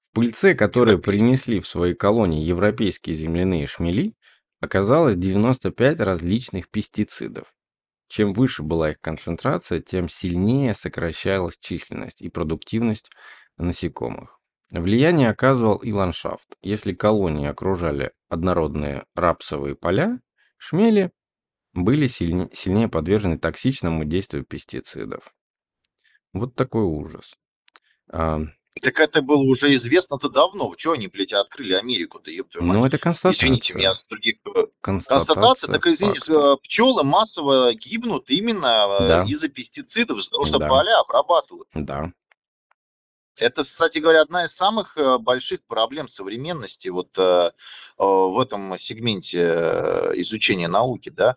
[0.00, 1.02] В пыльце, Европейский.
[1.02, 4.14] принесли в свои колонии европейские земляные шмели,
[4.60, 7.54] оказалось 95 различных пестицидов.
[8.08, 13.10] Чем выше была их концентрация, тем сильнее сокращалась численность и продуктивность
[13.58, 14.38] насекомых.
[14.70, 16.56] Влияние оказывал и ландшафт.
[16.62, 20.20] Если колонии окружали однородные рапсовые поля,
[20.56, 21.12] шмели
[21.74, 25.34] были сильне- сильнее подвержены токсичному действию пестицидов.
[26.32, 27.34] Вот такой ужас.
[28.12, 28.40] А,
[28.80, 30.72] Так это было уже известно-то давно.
[30.76, 32.78] Чего они, блядь, открыли Америку-то, ёб твою мать?
[32.78, 33.46] ну, это констатация.
[33.46, 34.36] Извините меня, с других...
[34.54, 36.56] э, Констатация, Констатация, так извините, факта.
[36.62, 39.24] пчелы массово гибнут именно э, Да.
[39.24, 40.68] из-за пестицидов, из-за того, что Да.
[40.68, 41.68] поля обрабатывают.
[41.74, 42.12] Да.
[43.36, 47.50] Это, кстати говоря, одна из самых э, больших проблем современности вот э, э,
[47.98, 51.36] в этом сегменте э, изучения науки, да,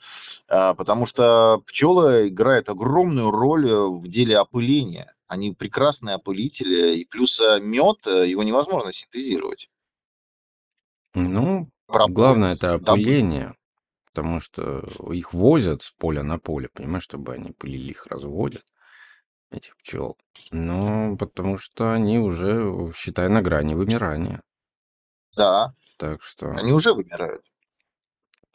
[0.50, 5.15] Э, потому что пчелы играют огромную роль э, в деле опыления.
[5.28, 9.70] Они прекрасные опылители, и плюс мед, его невозможно синтезировать.
[11.16, 13.56] Ну, Пробой, главное это опыление,
[14.06, 18.66] потому что их возят с поля на поле, понимаешь, чтобы они пылили, их разводят,
[19.52, 20.18] этих пчел.
[20.52, 24.42] Ну, потому что они уже, считай, на грани вымирания.
[25.36, 27.46] Да, Так что, они уже вымирают.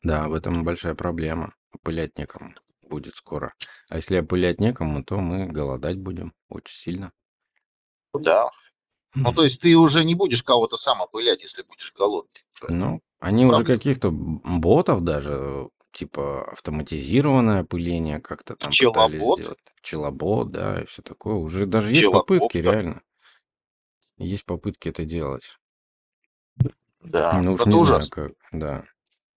[0.02, 1.54] да, в этом большая проблема.
[1.72, 2.52] Опылять некому
[2.90, 3.54] будет скоро.
[3.88, 7.12] А если опылять некому, то мы голодать будем очень сильно.
[8.12, 8.50] Да.
[9.14, 12.44] Ну, то есть ты уже не будешь кого-то сам опылять, если будешь голодный.
[12.68, 13.78] Ну, они уже Проблема.
[13.78, 18.76] каких-то ботов даже, типа автоматизированное опыление как-то там пытались
[19.16, 19.38] Пчелобот?
[19.40, 19.58] сделать.
[19.82, 21.34] Пчелобот, да, и все такое.
[21.34, 22.38] Уже даже есть Пчелокоптер.
[22.40, 23.02] попытки, реально.
[24.18, 25.58] Есть попытки это делать.
[27.00, 28.10] Да, Ну уж это не знаю, ужасно.
[28.14, 28.84] как, да.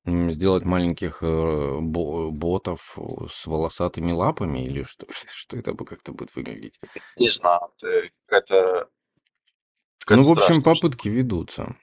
[0.05, 6.11] Сделать маленьких э, бо- ботов э, с волосатыми лапами или что, что это бы как-то
[6.13, 6.79] будет выглядеть?
[7.17, 8.89] Не знаю, это какая-то
[10.05, 10.81] Какая-то Ну, в общем, страшная штука.
[10.81, 11.77] попытки ведутся.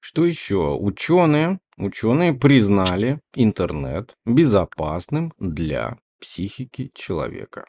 [0.00, 0.76] Что еще?
[0.78, 7.66] Ученые, ученые признали интернет безопасным для психики человека.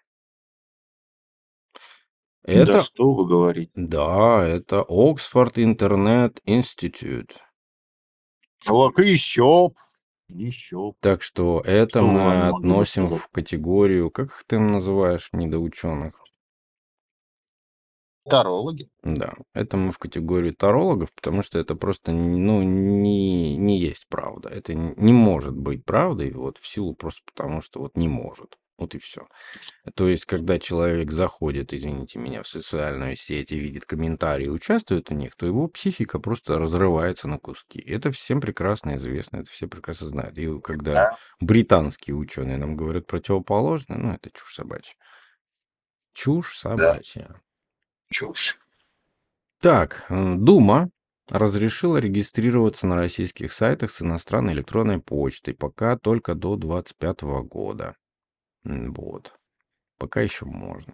[2.47, 3.71] Да Это, что вы говорите?
[3.75, 7.38] да, это Oxford Internet Institute.
[8.67, 9.72] Вот еще,
[10.30, 10.93] еще.
[11.02, 13.19] Так что это Что мы они могли бы относим сказать?
[13.24, 16.24] в категорию, как их ты называешь, недоученых?
[18.30, 18.89] Тарологи.
[19.04, 24.50] Да, это мы в категорию тарологов, потому что это просто, ну, не, не есть правда.
[24.50, 28.58] Это н- не может быть правдой, вот в силу просто потому, что вот не может.
[28.80, 29.28] Вот и все.
[29.96, 35.13] То есть, когда человек заходит, извините меня, в социальную сеть и видит комментарии участвует в
[35.13, 37.80] них, то его психика просто разрывается на куски.
[37.80, 40.38] Это всем прекрасно известно, это все прекрасно знают.
[40.38, 41.18] И когда Да.
[41.42, 44.96] британские ученые нам говорят противоположное, ну, это чушь собачья.
[46.13, 46.78] Чушь Да.
[46.78, 47.36] собачья.
[48.10, 48.58] Чушь.
[49.62, 50.89] Так, э, Дума
[51.30, 57.96] разрешила регистрироваться на российских сайтах с иностранной электронной почтой пока только до 25 года.
[58.63, 59.34] Вот.
[59.98, 60.93] Пока еще можно.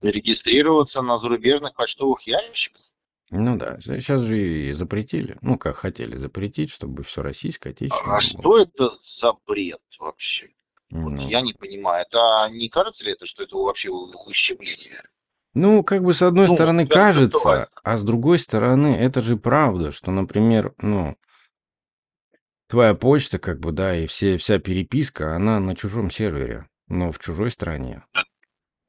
[0.00, 2.82] Регистрироваться на зарубежных почтовых ящиках?
[3.30, 5.36] Ну да, сейчас же и запретили.
[5.42, 8.20] Ну, как хотели запретить, чтобы все российское, А отечественное было.
[8.20, 10.50] что это за бред вообще?
[10.90, 12.06] Вот Ну, я не понимаю.
[12.08, 15.02] Это не кажется ли это, что это вообще ущемление?
[15.52, 19.92] Ну, как бы с одной Ну, стороны кажется, а с другой стороны это же правда,
[19.92, 21.16] что, например, ну,
[22.68, 27.18] твоя почта, как бы, да, и все, вся переписка, она на чужом сервере, но в
[27.18, 28.04] чужой стране.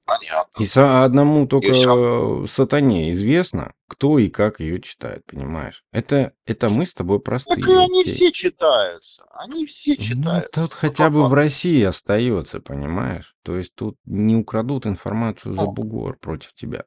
[0.05, 0.63] Понятно.
[0.63, 5.83] И со одному только сам- сатане известно, кто и как ее читает, понимаешь?
[5.91, 8.11] Это, это мы с тобой простые, Так и они окей.
[8.11, 9.23] все читаются.
[9.31, 10.49] Они все Ну, читаются.
[10.51, 11.33] тут Ну, хотя по бы в.
[11.33, 13.35] России остается, понимаешь?
[13.43, 15.71] То есть тут не украдут информацию за Ну.
[15.73, 16.85] бугор против тебя.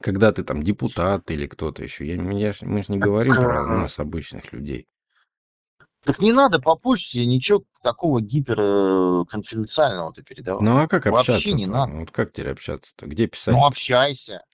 [0.00, 2.06] Когда ты там депутат или кто-то еще.
[2.06, 4.86] Я, я мы же не говорим про а, нас, обычных людей.
[6.04, 10.62] Так не надо по почте ничего такого гиперконфиденциального-то передавать.
[10.62, 11.56] Ну а как Вообще общаться-то?
[11.56, 11.92] не надо.
[11.92, 13.06] Вот как теперь общаться-то?
[13.06, 13.54] Где писать?
[13.54, 14.44] Ну, общайся.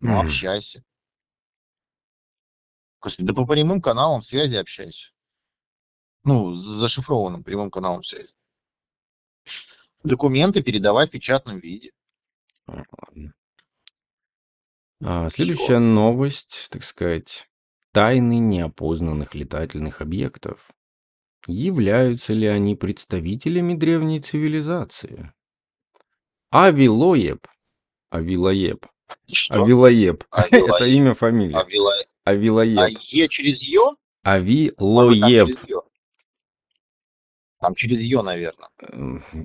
[0.00, 0.20] Ну, М.
[0.20, 0.84] общайся.
[3.00, 5.08] Господи, да по прямым каналам связи общайся.
[6.22, 8.32] Ну, зашифрованным прямым каналом связи.
[10.04, 11.92] Документы передавай в печатном виде.
[12.66, 13.32] А, ладно.
[15.02, 17.48] А, следующая новость, так сказать,
[17.92, 20.70] тайны неопознанных летательных объектов.
[21.46, 25.32] Являются ли они представителями древней цивилизации?
[26.50, 27.46] Авилоеб.
[28.10, 28.86] Авилоеб.
[29.32, 29.62] Что?
[29.62, 30.24] Авилоеб.
[30.30, 30.74] Авилоеб.
[30.74, 31.56] Это имя, фамилия.
[31.56, 31.94] Авила...
[32.24, 32.98] А Авилоеб.
[33.00, 33.96] Е через Ё?
[34.22, 35.48] Авилоеб.
[37.60, 38.70] Там через Ё, наверное.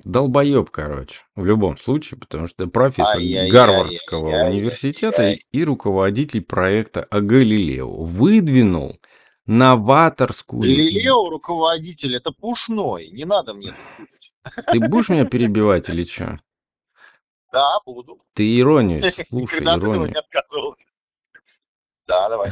[0.04, 3.20] Долбоеб, короче, в любом случае, потому что профессор.
[3.50, 8.98] Гарвардского университета и- руководитель проекта Галилео выдвинул
[9.44, 10.62] новаторскую...
[10.62, 13.10] Галилео руководитель, это пушной.
[13.10, 13.74] Не надо мне.
[14.72, 16.40] Ты будешь меня перебивать или что?
[17.52, 18.22] Да, буду.
[18.32, 20.18] Ты иронию, слушай, Никогда иронию.
[20.18, 20.84] отказывался.
[22.06, 22.50] Да, давай.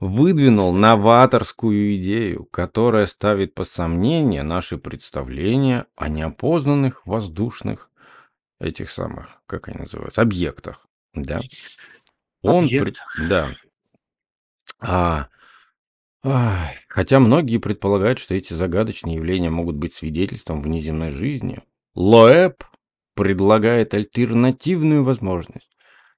[0.00, 7.90] Выдвинул новаторскую идею, которая ставит под сомнение наши представления о неопознанных воздушных
[8.60, 10.86] этих самых, как они называются, объектах.
[11.14, 11.40] Да.
[12.42, 13.06] Он, Объектах.
[13.28, 13.56] да.
[14.80, 15.28] А,
[16.88, 21.58] хотя многие предполагают, что эти загадочные явления могут быть свидетельством внеземной жизни,
[21.94, 22.62] Лоэб
[23.14, 25.67] предлагает альтернативную возможность.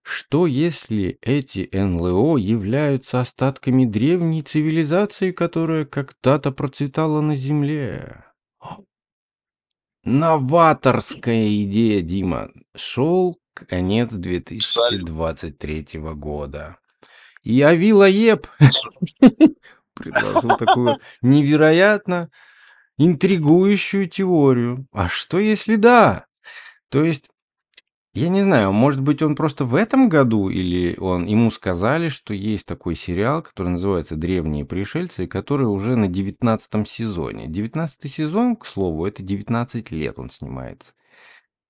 [0.03, 8.25] Что если эти НЛО являются остатками древней цивилизации, которая когда-то процветала на Земле?
[10.05, 12.51] Новаторская идея, Дима.
[12.75, 16.79] Шел конец 2023 года.
[17.43, 18.47] И Авилоеб
[19.95, 22.31] предложил такую невероятно
[22.97, 24.87] интригующую теорию.
[24.93, 26.27] А что если да?
[26.91, 27.29] То есть,
[28.13, 32.35] я не знаю, может быть, он просто в этом году, или он ему сказали, что
[32.35, 37.47] есть такой сериал, который называется «Древние пришельцы», и который уже на 19 сезоне.
[37.47, 40.93] 19 сезон, к слову, это 19 лет он снимается.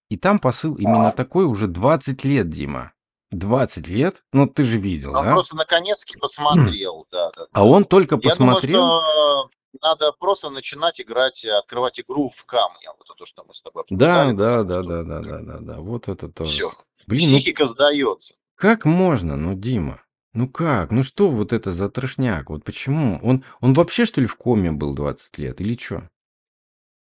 [0.09, 2.92] И там посыл именно такой уже 20 лет, Дима.
[3.33, 4.24] 20 лет?
[4.33, 5.33] Ну, ты же видел, Он да?
[5.35, 7.46] просто наконец-таки посмотрел, да, да.
[7.53, 8.81] А он только Я посмотрел...
[8.81, 12.88] думаю, что надо просто начинать играть, открывать игру в камне.
[12.88, 14.37] Вот это то, что мы с тобой Да, обсуждали.
[14.37, 15.80] да, да, что да, да, да, да, да.
[15.80, 16.52] Вот это тоже.
[16.52, 16.72] Все.
[17.06, 18.35] Блин, ну Психика сдается.
[18.56, 20.02] как можно, ну, Дима?
[20.33, 20.90] Ну как?
[20.92, 22.50] Ну что вот это за трешняк?
[22.50, 23.18] Вот почему?
[23.22, 26.09] Он, он вообще, что ли, в коме был 20 лет или что?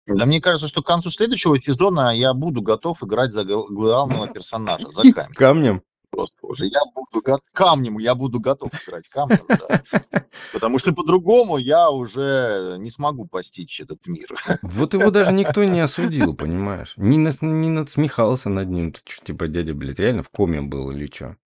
[0.07, 4.27] Да мне кажется, что к концу следующего сезона я буду готов играть за гл- главного
[4.33, 5.33] персонажа, за камень.
[5.35, 5.83] Камнем?
[6.11, 6.65] Просто уже.
[6.65, 9.81] Я буду го- камнем, я буду готов играть камнем, да.
[10.53, 14.27] Потому что по-другому я уже не смогу постичь этот мир.
[14.61, 16.93] Вот его даже никто не осудил, понимаешь?
[16.97, 18.91] Не, нас- не надсмехался над ним.
[18.91, 21.37] Ты типа, дядя, блядь, реально в коме был или что?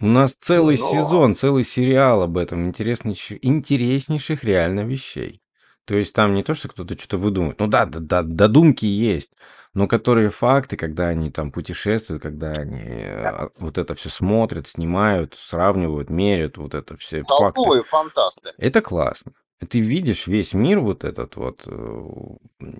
[0.00, 5.42] У нас целый Но сезон, целый сериал об этом интереснейших, интереснейших реально вещей.
[5.86, 7.58] То есть там не то, что кто-то что-то выдумывает.
[7.58, 9.32] Ну да, да, да, додумки есть,
[9.78, 15.34] но которые факты, когда они там путешествуют, когда они э, вот это все смотрят, снимают,
[15.34, 17.54] сравнивают, меряют, вот это все факты.
[17.54, 18.50] толковые фантасты.
[18.58, 19.34] Это классно.
[19.68, 22.08] Ты видишь весь мир вот этот вот э,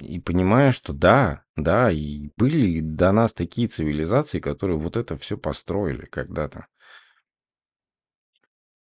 [0.01, 5.39] и понимаешь, что да, да, и были до нас такие цивилизации, которые вот это все
[5.39, 6.67] построили когда-то.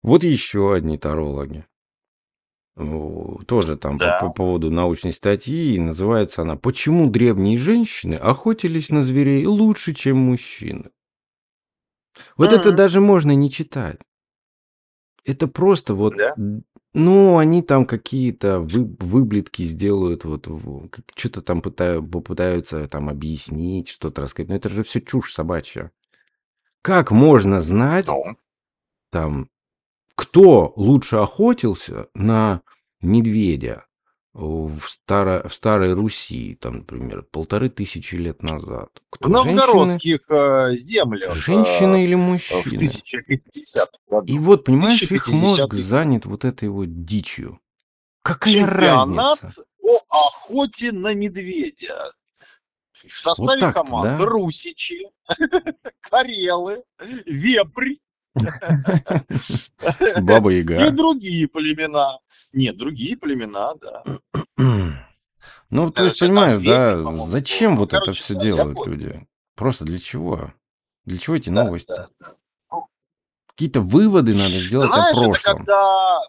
[0.02, 1.68] Вот еще одни тарологи.
[2.80, 4.20] О, Тоже там по, Да.
[4.20, 10.18] по поводу научной статьи, и называется она «Почему древние женщины охотились на зверей лучше, чем
[10.18, 10.90] мужчины?»
[12.38, 12.76] Вот это Мгм.
[12.78, 14.00] даже можно не читать.
[15.26, 16.34] Это просто вот, Да.
[16.94, 20.48] ну, они там какие-то вы- выблетки сделают, вот
[21.16, 24.50] что-то там пытаю- попытаются там объяснить, что-то рассказать.
[24.50, 25.92] Но это же все чушь собачья.
[26.82, 28.24] Как можно знать Ну,
[29.12, 29.50] там,
[30.20, 32.62] кто лучше охотился на
[33.00, 33.86] медведя
[34.34, 38.90] в, старо- в Старой Руси, там, например, полторы тысячи лет назад?
[38.96, 42.76] в Кто, женщины, новгородских э, землях э, женщины или в мужчины?
[42.76, 44.26] 1050 году.
[44.34, 47.62] И вот, понимаешь, их 1050 мозг занят вот этой вот дичью.
[48.22, 49.64] Какая Чемпионат разница?
[49.82, 52.12] по охоте на медведя.
[53.08, 54.26] В составе так-то, команд да?
[54.26, 55.08] русичи,
[56.02, 56.84] карелы,
[57.26, 57.94] вепрь
[60.22, 60.92] Баба и Яга.
[60.92, 62.20] другие племена.
[62.54, 64.04] Нет, другие племена, да.
[65.72, 69.22] Ну, есть, там понимаешь, да, зачем вот это все делают люди?
[69.56, 70.52] Просто для чего?
[71.06, 71.94] Для чего эти новости?
[72.20, 72.40] да.
[73.50, 75.34] Какие-то выводы надо сделать о прошлом.
[75.34, 76.22] когда,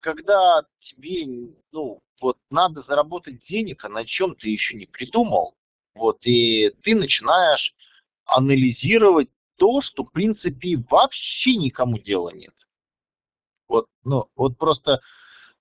[0.00, 5.54] когда тебе, ну, вот надо заработать денег, а на чем ты еще не придумал,
[5.94, 7.74] вот, и ты начинаешь
[8.24, 12.54] анализировать то, что, в принципе, вообще никому дела нет.
[13.68, 15.00] Вот, ну, вот просто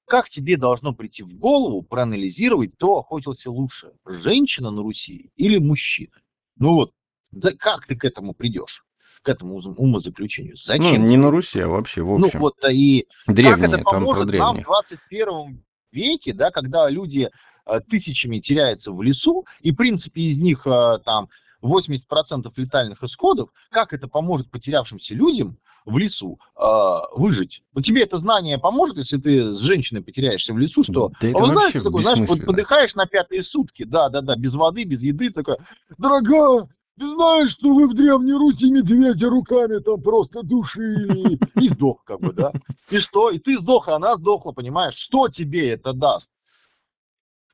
[0.06, 6.12] как тебе должно прийти в голову проанализировать, кто охотился лучше, женщина на Руси или мужчина?
[6.58, 6.92] Ну вот,
[7.32, 8.84] да как ты к этому придешь,
[9.22, 10.54] к этому ум- умозаключению?
[10.54, 12.40] Ну, Зачем не тебе на это Руси, а вообще, в Ну общем.
[12.40, 14.66] вот, а и как Древние, это там про поможет нам в древних.
[14.66, 17.30] 21 веке, да, когда люди
[17.66, 21.30] э, тысячами теряются в лесу, и, в принципе, из них э, там
[21.62, 27.64] 80% летальных исходов, как это поможет потерявшимся людям в лесу э, выжить?
[27.74, 31.10] Ну, тебе это знание поможет, если ты с женщиной потеряешься в лесу, что...
[31.22, 34.54] Да а это знаете, вообще что такое, знаешь, под- подыхаешь на пятые сутки, да-да-да, без
[34.54, 35.58] воды, без еды, такой,
[35.98, 36.70] дорогая,
[37.00, 41.40] ты знаешь, что вы в Древней Руси медведя руками там просто душили?
[41.60, 42.52] И сдох, как бы, да?
[42.90, 43.30] И что?
[43.32, 44.96] И ты сдох, и она сдохла, понимаешь?
[44.96, 46.30] Что тебе это даст?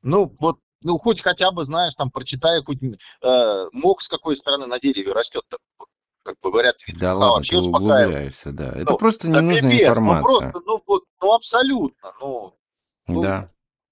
[0.02, 4.66] Ну, вот, ну, хоть хотя бы, знаешь, там, прочитай хоть э, мох с какой стороны
[4.66, 5.60] на дереве растет, так,
[6.22, 8.68] как бы говорят, Да слова, ладно, вообще ты углубляешься, да.
[8.70, 10.22] Это Ну, просто ненужная пипец, ну информация.
[10.22, 12.54] просто, ну, вот, ну, абсолютно, ну,
[13.06, 13.50] ну, Да.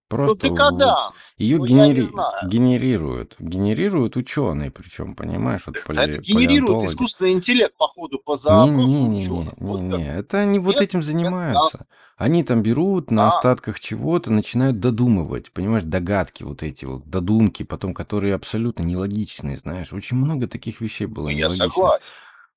[0.08, 2.08] Ну, Просто декаданс, ее ну, я не генери...
[2.46, 3.34] генерируют.
[3.40, 6.86] Генерируют ученые, причем, понимаешь, вот Да это генерирует палеонтологи.
[6.86, 9.54] искусственный интеллект, походу, по запросу Не-не-не-не, ученых.
[9.56, 9.98] Вот как.
[9.98, 11.86] не-не, это они вот Нет, этим нет, нас, занимаются.
[12.16, 17.64] Они там берут на а, остатках чего-то, начинают додумывать, понимаешь, догадки вот эти вот, додумки,
[17.64, 19.92] потом, которые абсолютно нелогичные, знаешь.
[19.92, 21.72] Очень много таких вещей было ну, я нелогичных.
[21.72, 22.04] согласен.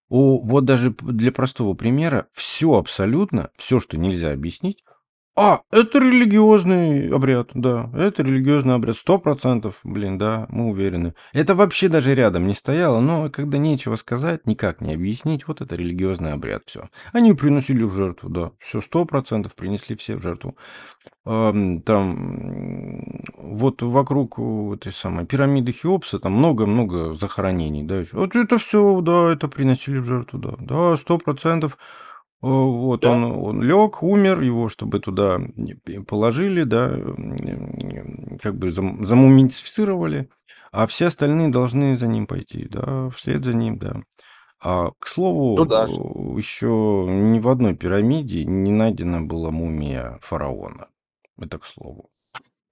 [0.10, 4.84] О, вот даже для простого примера, все абсолютно, все, что нельзя объяснить,
[5.40, 11.14] а, это религиозный обряд, да, это религиозный обряд, сто процентов, блин, да, мы уверены.
[11.34, 15.76] Это вообще даже рядом не стояло, но когда нечего сказать, никак не объяснить, вот это
[15.76, 16.90] религиозный обряд, все.
[17.14, 20.58] Они приносили в жертву, да, все, сто процентов принесли все в жертву.
[21.26, 28.18] Ам, Там, вот вокруг этой самой пирамиды Хеопса, там много-много захоронений, да, ещё.
[28.18, 31.78] вот это все, да, это приносили в жертву, да, да, сто процентов.
[32.42, 33.12] Вот Да.
[33.12, 35.40] он, он лег, умер, его чтобы туда
[36.08, 36.90] положили, да,
[38.42, 40.30] как бы зам- замумифицировали,
[40.72, 44.02] а все остальные должны за ним пойти, да, вслед за ним, да.
[44.62, 45.08] А, к
[45.56, 45.86] Ну слову, да.
[45.86, 45.88] э,
[46.38, 50.88] еще ни в одной пирамиде не найдена была мумия фараона.
[51.38, 52.10] Это к слову.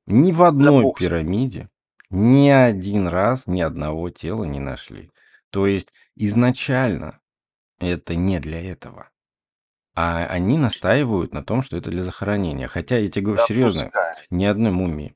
[0.05, 0.93] Ни в Да одной ним.
[0.93, 1.70] пирамиде
[2.09, 5.11] ни один раз ни одного тела не нашли.
[5.49, 7.20] То есть изначально
[7.80, 9.09] это не для этого.
[10.00, 12.68] А они настаивают на том, что это для захоронения.
[12.68, 14.14] Хотя я тебе говорю Да серьезно, пускай.
[14.30, 15.16] ни одной мумии.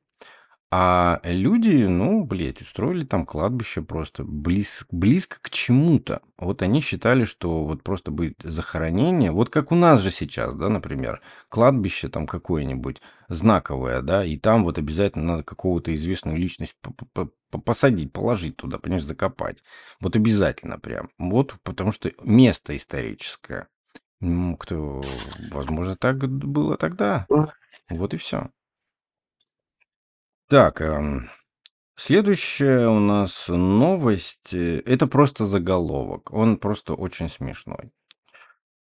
[0.71, 6.21] А люди, ну, блядь, устроили там кладбище просто близ, близко к чему-то.
[6.39, 10.67] Вот они считали, что вот просто будет захоронение, вот как у нас же сейчас, да,
[10.67, 16.75] например, кладбище там какое-нибудь знаковое, да, и там вот обязательно надо какого-то известную личность
[17.65, 19.61] посадить, положить туда, понимаешь, закопать.
[19.99, 21.09] Вот обязательно прям.
[21.19, 23.67] Вот потому что место историческое.
[24.22, 25.03] Ну, кто,
[25.51, 27.26] возможно, так было тогда.
[27.89, 28.49] Вот и все.
[30.47, 31.30] Так, эм,
[31.95, 34.53] следующая у нас новость.
[34.53, 36.32] э, Это просто заголовок.
[36.34, 37.91] Он просто очень смешной.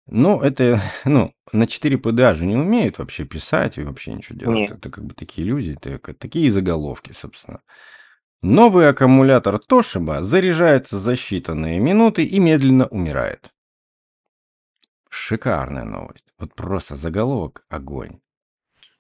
[0.07, 4.57] Ну, это, ну, на 4 ПДА же не умеют вообще писать и вообще ничего делать.
[4.57, 4.71] Нет.
[4.73, 7.61] Это как бы такие люди, это такие заголовки, собственно.
[8.43, 13.54] Новый аккумулятор Toshiba заряжается за считанные минуты и медленно умирает.
[15.16, 16.26] Шикарная новость.
[16.38, 18.20] Вот просто заголовок огонь.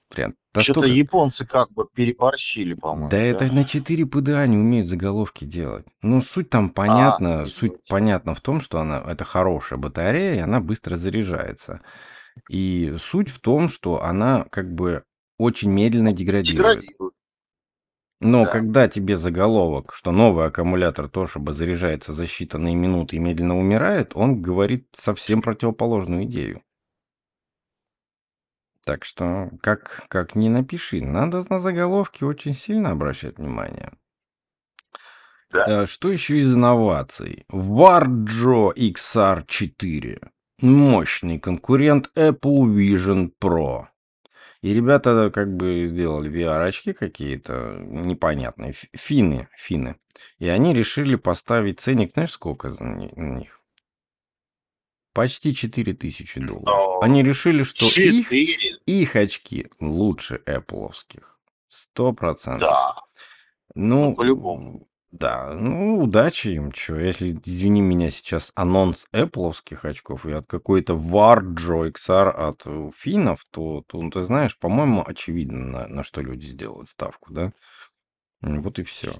[0.09, 3.09] Прям Что-то настолько- японцы как бы переборщили, по-моему.
[3.09, 5.85] Да это на 4 ПДА не умеют заголовки делать.
[6.01, 7.43] Ну, суть там понятна.
[7.43, 7.87] не суть делать.
[7.89, 11.81] понятна в том, что она это хорошая батарея, и она быстро заряжается.
[12.49, 15.03] И суть в том, что она как бы
[15.37, 16.79] очень медленно деградирует.
[16.81, 17.04] Деградируют.
[18.25, 18.51] Но Да.
[18.51, 24.41] когда тебе заголовок, что новый аккумулятор Toshiba заряжается за считанные минуты и медленно умирает, он
[24.41, 26.61] говорит совсем противоположную идею.
[28.83, 33.91] Так что, как, как ни напиши, надо на заголовки очень сильно обращать внимание.
[35.51, 35.83] Да.
[35.83, 37.45] Э, Что еще из инноваций?
[37.51, 40.29] Warjo XR4.
[40.61, 43.85] Мощный конкурент Apple Vision Pro.
[44.65, 48.73] И ребята как бы сделали VR-очки какие-то непонятные.
[48.93, 49.97] Финны, финны.
[50.39, 53.61] И они решили поставить ценник, знаешь, сколько на них?
[55.13, 57.03] Почти 4000 долларов.
[57.03, 61.37] Они решили, что их, их очки лучше Apple'овских.
[61.69, 62.67] Сто процентов.
[62.67, 62.95] Да.
[63.75, 64.87] Ну, Ну, по-любому.
[65.19, 66.97] Да, ну, удачи им, чё.
[66.97, 73.45] Если, извини меня, сейчас анонс Apple'овских очков и от какой-то Warjo XR от э, финнов,
[73.51, 77.51] то, то, ну, ты знаешь, по-моему, очевидно, на, на что люди сделают ставку, да?
[78.41, 79.13] Вот и все.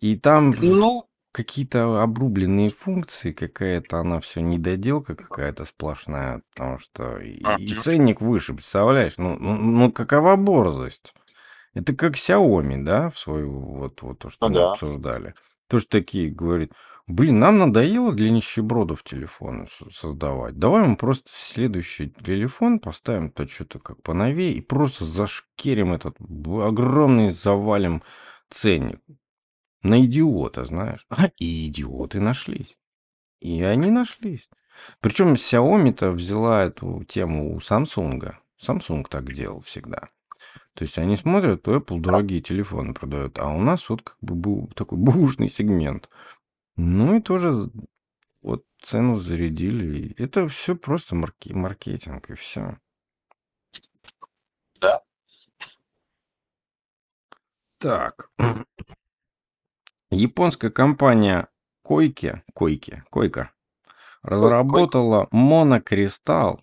[0.00, 7.30] И там Ну, какие-то обрубленные функции, какая-то она все недоделка какая-то сплошная, потому что и,
[7.30, 7.78] и Мгм.
[7.78, 9.18] ценник выше, представляешь?
[9.18, 11.14] Ну, ну, ну, какова борзость?
[11.74, 14.70] Это как Xiaomi, да, в свою, вот, вот то, что Ну мы да.
[14.70, 15.34] обсуждали.
[15.68, 16.70] То, что такие говорят,
[17.06, 20.58] блин, нам надоело для нищебродов телефоны создавать.
[20.58, 27.30] Давай мы просто следующий телефон поставим, то что-то как поновее, и просто зашкерим этот огромный
[27.30, 28.02] завалим
[28.50, 29.00] ценник.
[29.82, 31.06] На идиота, знаешь.
[31.08, 32.76] А, и идиоты нашлись.
[33.40, 34.48] И они нашлись.
[35.00, 38.34] Причем Xiaomi-то взяла эту тему у Samsung.
[38.60, 40.08] Samsung так делал всегда.
[40.78, 44.36] То есть они смотрят, то Apple дорогие телефоны продает, а у нас вот как бы
[44.36, 46.08] был такой бушный сегмент.
[46.76, 47.68] Ну и тоже
[48.42, 50.14] вот цену зарядили.
[50.16, 52.78] Это все просто марки- маркетинг и все.
[54.80, 55.02] Да.
[57.78, 58.30] Так.
[60.12, 61.48] Японская компания
[61.82, 63.50] Койки, Койки, Койка
[64.22, 66.62] разработала монокристалл,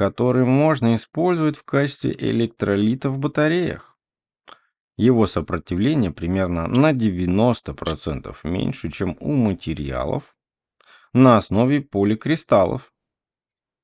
[0.00, 3.98] который можно использовать в качестве электролита в батареях.
[4.96, 10.34] Его сопротивление примерно на 90% меньше, чем у материалов
[11.12, 12.94] на основе поликристаллов,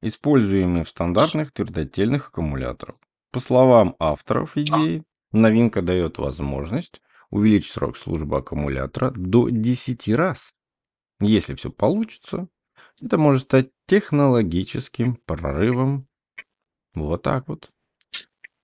[0.01, 2.97] используемых в стандартных твердотельных аккумуляторах.
[3.31, 10.55] По словам авторов идеи, новинка дает возможность увеличить срок службы аккумулятора до 10 раз.
[11.21, 12.49] Если все получится,
[13.01, 16.09] это может стать технологическим прорывом.
[16.95, 17.71] Вот так вот.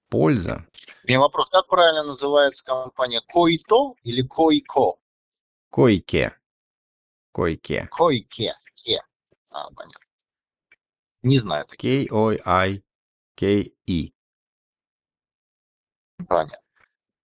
[0.08, 0.66] Польза.
[1.04, 3.22] У меня вопрос, как правильно называется компания?
[3.32, 4.98] Който или Койко?
[5.70, 6.36] Койке.
[7.32, 7.88] Койке.
[7.90, 8.54] Койке.
[8.74, 9.02] Ке.
[9.50, 10.00] А, понятно.
[11.22, 11.66] Не знаю.
[11.66, 12.82] K-O-I-K-E.
[16.28, 16.58] Понятно.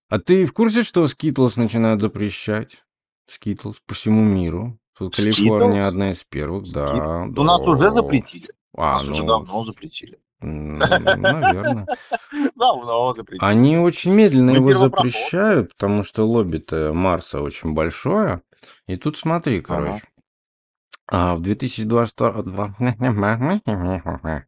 [0.09, 2.85] А ты в курсе, что Skittles начинают запрещать?
[3.29, 4.79] Skittles по всему миру.
[5.07, 5.16] Skittles?
[5.16, 7.26] Калифорния одна из первых, да.
[7.28, 7.40] Да.
[7.40, 8.49] У нас уже запретили.
[8.76, 10.18] А, нас уже ну, давно запретили.
[10.40, 11.86] наверное.
[12.55, 13.44] Давно запретили.
[13.44, 18.42] Они очень медленно Мы его запрещают, потому что лобби-то Марса очень большое.
[18.86, 20.03] И тут смотри, короче.
[21.11, 22.74] А в 2022...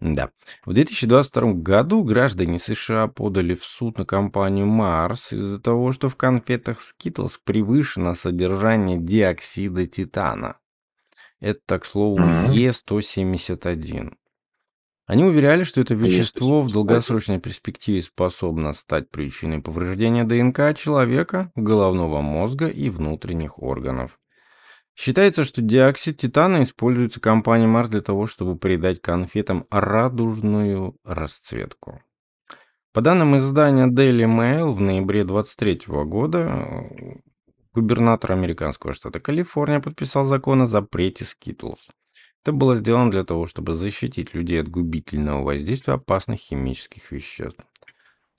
[0.00, 0.30] Да.
[0.64, 6.16] В 2022 году граждане США подали в суд на компанию Марс из-за того, что в
[6.16, 10.58] конфетах Skittles превышено содержание диоксида титана.
[11.40, 12.52] Это, к слову, Мгм.
[12.52, 14.14] Е171.
[15.06, 22.20] Они уверяли, что это вещество в долгосрочной перспективе способно стать причиной повреждения ДНК человека, головного
[22.20, 24.18] мозга и внутренних органов.
[24.98, 32.02] Считается, что диоксид титана используется компанией Марс для того, чтобы придать конфетам радужную расцветку.
[32.92, 36.90] По данным издания Daily Mail, в ноябре 23 года
[37.72, 41.78] губернатор американского штата Калифорния подписал закон о запрете Skittles.
[42.42, 47.64] Это было сделано для того, чтобы защитить людей от губительного воздействия опасных химических веществ.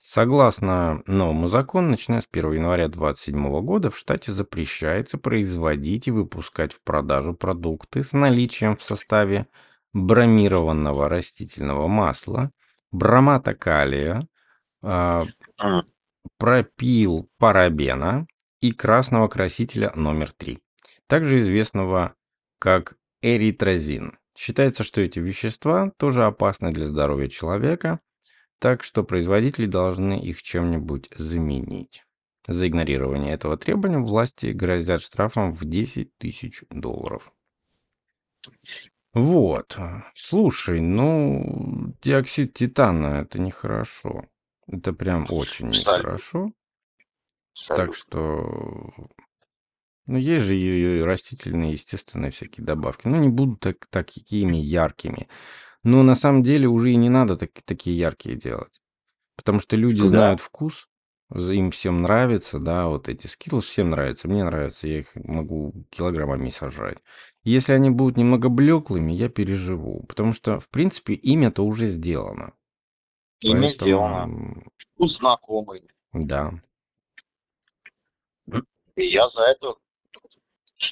[0.02, 6.72] Согласно новому закону, начиная с 1 января 2027 года в штате запрещается производить и выпускать
[6.72, 9.46] в продажу продукты с наличием в составе
[9.92, 12.50] бромированного растительного масла,
[12.90, 14.26] бромата калия,
[14.82, 15.28] М.
[16.38, 18.26] пропил парабена
[18.62, 20.58] и красного красителя номер 3,
[21.08, 22.14] также известного
[22.58, 24.18] как эритрозин.
[24.36, 28.00] Считается, что эти вещества тоже опасны для здоровья человека,
[28.60, 32.04] так что производители должны их чем-нибудь заменить.
[32.46, 37.32] За игнорирование этого требования власти грозят штрафом в 10 тысяч долларов.
[39.12, 39.76] Вот.
[40.14, 44.26] Слушай, ну, диоксид титана это нехорошо.
[44.68, 46.12] Это прям очень Абсолютно.
[46.12, 46.52] нехорошо.
[47.74, 47.94] Так Абсолютно.
[47.94, 48.92] что,
[50.06, 53.08] ну, есть же и и растительные, естественные всякие добавки.
[53.08, 55.28] Ну, не будут так, такими яркими.
[55.82, 58.80] Но на самом деле уже и не надо так, такие яркие делать.
[59.36, 60.08] Потому что люди Да.
[60.08, 60.88] знают вкус,
[61.34, 66.50] им всем нравится, да, вот эти скитлс всем нравятся, мне нравится, я их могу килограммами
[66.50, 66.98] сожрать.
[67.44, 72.52] Если они будут немного блеклыми, я переживу, потому что, в принципе, имя-то уже сделано.
[73.40, 74.14] Имя сделано.
[74.26, 75.82] Поэтому, Вкус знакомый.
[76.12, 76.52] да.
[78.96, 79.76] И я за это...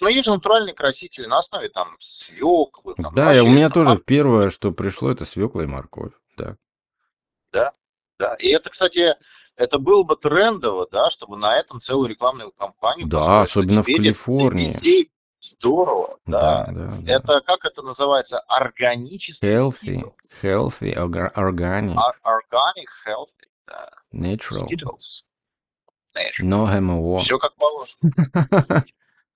[0.00, 2.94] Ну, есть же натуральные красители на основе там свеклы.
[2.96, 6.12] Там, Да, и у вообще, меня там, тоже первое, что пришло, это свекла и морковь,
[6.36, 6.56] да.
[8.18, 9.14] Да, и это, кстати,
[9.54, 14.72] это было бы трендово, да, чтобы на этом целую рекламную кампанию Да, особенно в Калифорнии.
[14.72, 16.72] детей здорово, Да, да.
[16.72, 17.12] да, да.
[17.12, 20.14] Это, как это называется, органический Healthy, Skittles.
[20.42, 23.88] healthy, orga- organic, Or- Organic, healthy, да.
[24.12, 25.22] natural, Skittles.
[26.40, 27.18] no GMO.
[27.20, 27.98] Все как положено.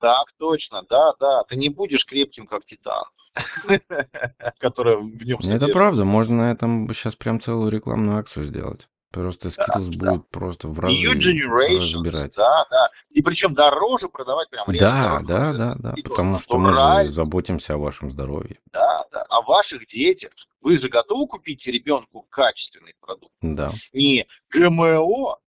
[0.03, 1.45] Так точно, да, да.
[1.45, 3.05] Ты не будешь крепким, как титан,
[4.59, 5.73] который в нем Это содержится.
[5.73, 8.89] правда, можно на этом сейчас прям целую рекламную акцию сделать.
[9.13, 10.11] Просто Skittles да.
[10.11, 12.35] будет просто в разы New Generations, разбирать.
[12.35, 12.91] да, да.
[13.11, 16.73] И причем дороже продавать, прям Да, дороже, да, да, это да, Skittles потому что мы
[17.05, 18.59] же заботимся о вашем здоровье.
[18.73, 19.23] Да, да.
[19.29, 20.33] О ваших детях.
[20.61, 23.35] Вы же готовы купить ребенку качественный продукт?
[23.41, 23.73] Да.
[23.93, 25.39] Не ГМО,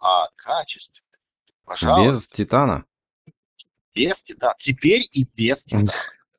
[0.00, 1.00] а качественный.
[1.64, 2.12] Пожалуйста.
[2.12, 2.84] Без титана.
[3.94, 4.54] Без титана.
[4.58, 5.90] Теперь и без титана.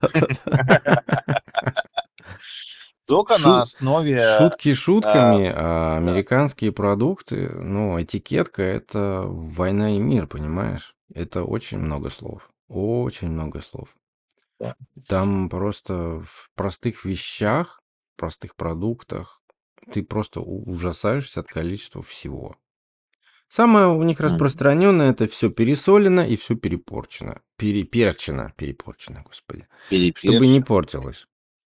[3.06, 4.38] Только Шу- на основе...
[4.38, 10.96] Шутки шутками, а американские продукты, ну, этикетка– это война и мир, понимаешь?
[11.14, 12.50] Это очень много слов.
[12.70, 13.90] Очень много слов.
[14.60, 14.76] Да.
[15.08, 17.82] Там просто в простых вещах,
[18.16, 19.42] в простых продуктах
[19.92, 22.56] ты просто ужасаешься от количества всего.
[23.52, 27.42] Самое у них распространенное это все пересолено и все перепорчено.
[27.58, 29.68] Переперчено, перепорчено, господи.
[30.16, 31.28] Чтобы не портилось.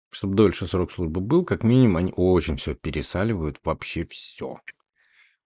[0.08, 4.58] Чтобы дольше срок службы был, как минимум, они очень все пересаливают, вообще все.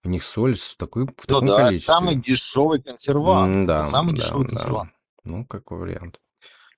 [0.05, 1.93] У них соль в, такой, в Ну таком да, количестве.
[1.95, 3.53] самый дешевый консервант.
[3.53, 4.53] М, Да, самый да, дешевый да.
[4.53, 4.93] консервант.
[5.25, 6.21] Ну, как вариант.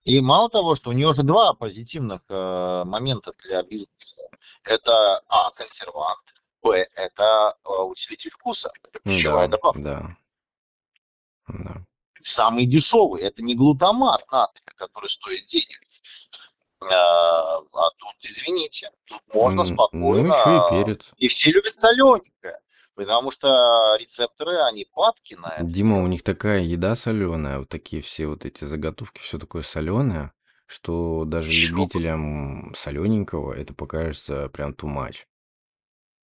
[0.05, 4.23] И мало того, что у него же два позитивных э, момента для бизнеса.
[4.65, 6.23] Это А, консервант,
[6.63, 8.71] Б, это э, усилитель вкуса.
[8.85, 9.81] Это пищевая Да, добавка.
[9.83, 10.17] да,
[11.49, 11.85] да.
[12.23, 15.81] Самый дешевый, это не глутамат натрия, который стоит денег.
[16.83, 20.29] Э, А тут, извините, тут можно Ну, спокойно...
[20.35, 21.11] еще и перец.
[21.17, 22.59] И все любят солененькое,
[22.95, 25.65] потому что рецепторы, они падки на это.
[25.65, 30.33] Дима, у них такая еда соленая, вот такие все вот эти заготовки, все такое соленое,
[30.67, 31.55] что даже бы.
[31.57, 35.25] любителям солененького это покажется прям too much.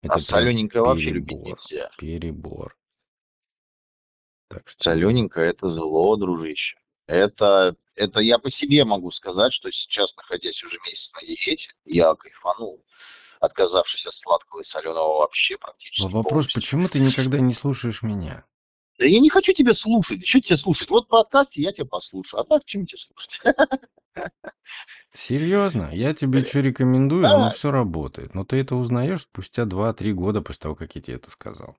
[0.08, 1.60] А Это прям солененькое вообще любить перебор.
[1.60, 1.90] нельзя.
[1.98, 2.78] Перебор.
[4.48, 6.78] Так что Солененькое это зло, дружище.
[7.08, 12.14] Это, это я по себе могу сказать, что сейчас, находясь уже месяц на диете, я
[12.16, 12.84] кайфанул,
[13.40, 16.62] отказавшись от сладкого и соленого вообще практически вопрос, полностью.
[16.62, 18.46] почему ты никогда не слушаешь меня?
[18.98, 20.26] Да я не хочу тебя слушать.
[20.26, 20.90] Что тебя слушать?
[20.90, 22.42] Вот подкасте я тебя послушаю.
[22.42, 23.42] А так чем тебя слушать?
[25.16, 25.90] Серьезно?
[25.94, 27.36] Я тебе что рекомендую, Да.
[27.36, 28.36] оно все работает.
[28.36, 31.78] Но ты это узнаешь спустя 2-3 года после того, как я тебе это сказал.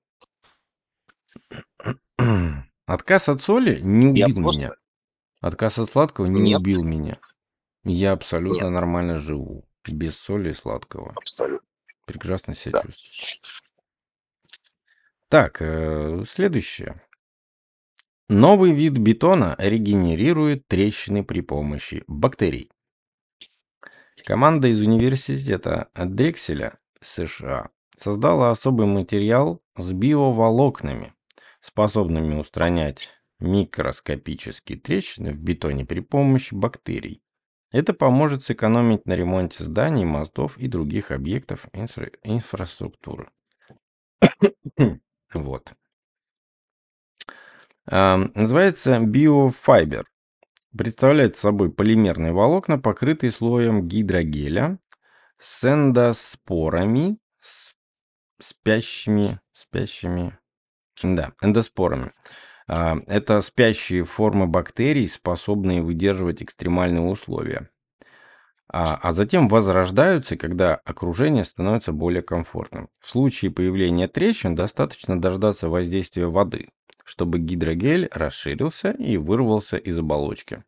[2.87, 4.73] Отказ от соли не Я убил просто- меня.
[5.43, 6.61] Отказ от сладкого не Нет.
[6.61, 7.19] убил меня.
[7.85, 8.73] Я абсолютно Нет.
[8.73, 9.65] нормально живу.
[9.87, 11.13] Без соли и сладкого.
[11.17, 11.67] Абсолютно.
[12.07, 12.83] прекрасно себя Да.
[12.83, 13.41] чувствует.
[15.29, 17.03] Так, э, следующее.
[18.29, 22.71] Новый вид бетона регенерирует трещины при помощи бактерий.
[24.27, 31.15] Команда из университета Дрекселя, США, создала особый материал с биоволокнами,
[31.61, 37.23] способными устранять микроскопические трещины в бетоне при помощи бактерий.
[37.71, 43.31] Это поможет сэкономить на ремонте зданий, мостов и других объектов инфра- инфраструктуры.
[45.35, 45.73] Вот.
[47.89, 50.07] А, Называется биофайбер.
[50.77, 54.79] Представляет собой полимерные волокна, покрытые слоем гидрогеля
[55.39, 57.73] с эндоспорами, с
[58.41, 60.39] спящими, спящими,
[61.03, 62.13] да, эндоспорами.
[62.69, 67.71] А, Это спящие формы бактерий, способные выдерживать экстремальные условия.
[68.69, 72.91] А, а затем возрождаются, когда окружение становится более комфортным.
[73.01, 76.69] В случае появления трещин достаточно дождаться воздействия воды,
[77.07, 80.65] чтобы гидрогель расширился и вырвался из оболочки.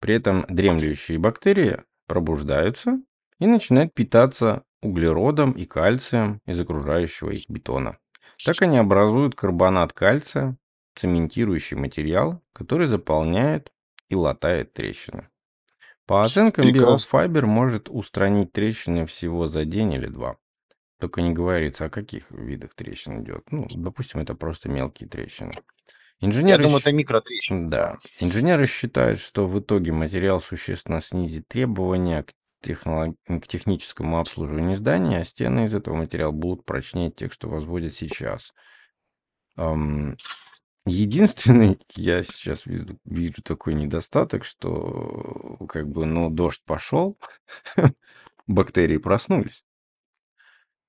[0.00, 2.98] При этом дремлющие бактерии пробуждаются
[3.38, 7.98] и начинают питаться углеродом и кальцием из окружающего их бетона.
[8.44, 10.56] Так они образуют карбонат кальция,
[10.96, 13.70] цементирующий материал, который заполняет
[14.08, 15.28] и латает трещины.
[16.06, 20.36] По оценкам, биофайбер может устранить трещины всего за день или два.
[20.98, 23.50] Только не говорится, о каких видах трещин идет.
[23.50, 25.54] Ну, допустим, это просто мелкие трещины.
[26.22, 27.68] Я Инженеры, думаю, щ- это микротрещины.
[27.68, 27.98] да.
[28.20, 35.18] Инженеры считают, что в итоге материал существенно снизит требования к, технолог- к техническому обслуживанию здания,
[35.18, 38.52] а стены из этого материала будут прочнее тех, что возводят сейчас.
[39.56, 40.16] Ам,
[40.86, 47.18] Единственный, я сейчас вижу, вижу такой недостаток, что как бы, ну, дождь пошел,
[48.46, 49.64] бактерии проснулись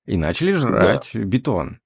[0.06, 0.58] и начали Да.
[0.58, 1.80] жрать бетон.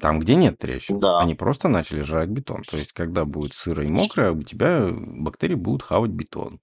[0.00, 0.98] Там, где нет трещин.
[0.98, 1.20] Да.
[1.20, 2.62] Они просто начали жрать бетон.
[2.62, 6.60] То есть, когда будет сыро и мокро, у тебя бактерии будут хавать бетон.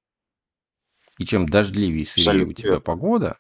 [1.18, 3.38] И чем дождливее и сырее у тебя погода,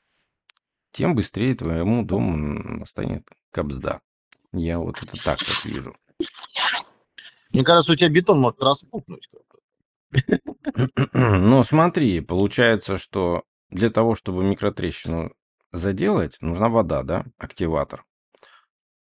[0.91, 2.35] тем быстрее твоему дому
[2.79, 4.01] настанет кобзда.
[4.53, 5.95] Я вот это так вот вижу.
[7.51, 9.29] Мне кажется, у тебя бетон может распухнуть.
[11.13, 15.31] Ну, смотри, получается, что для того, чтобы микротрещину
[15.71, 18.03] заделать, нужна вода, да, активатор.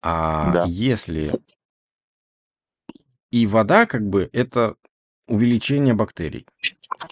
[0.02, 0.64] А Да.
[0.66, 1.32] если
[3.30, 4.76] и вода, как бы, это
[5.26, 6.46] увеличение бактерий,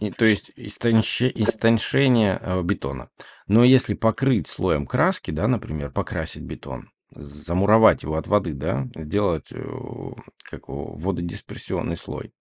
[0.01, 3.09] и, то есть истонще- истончение э, бетона.
[3.47, 9.51] Но если покрыть слоем краски, да, например, покрасить бетон, замуровать его от воды, да, сделать
[9.53, 9.63] э,
[10.45, 12.33] как его, вододисперсионный слой,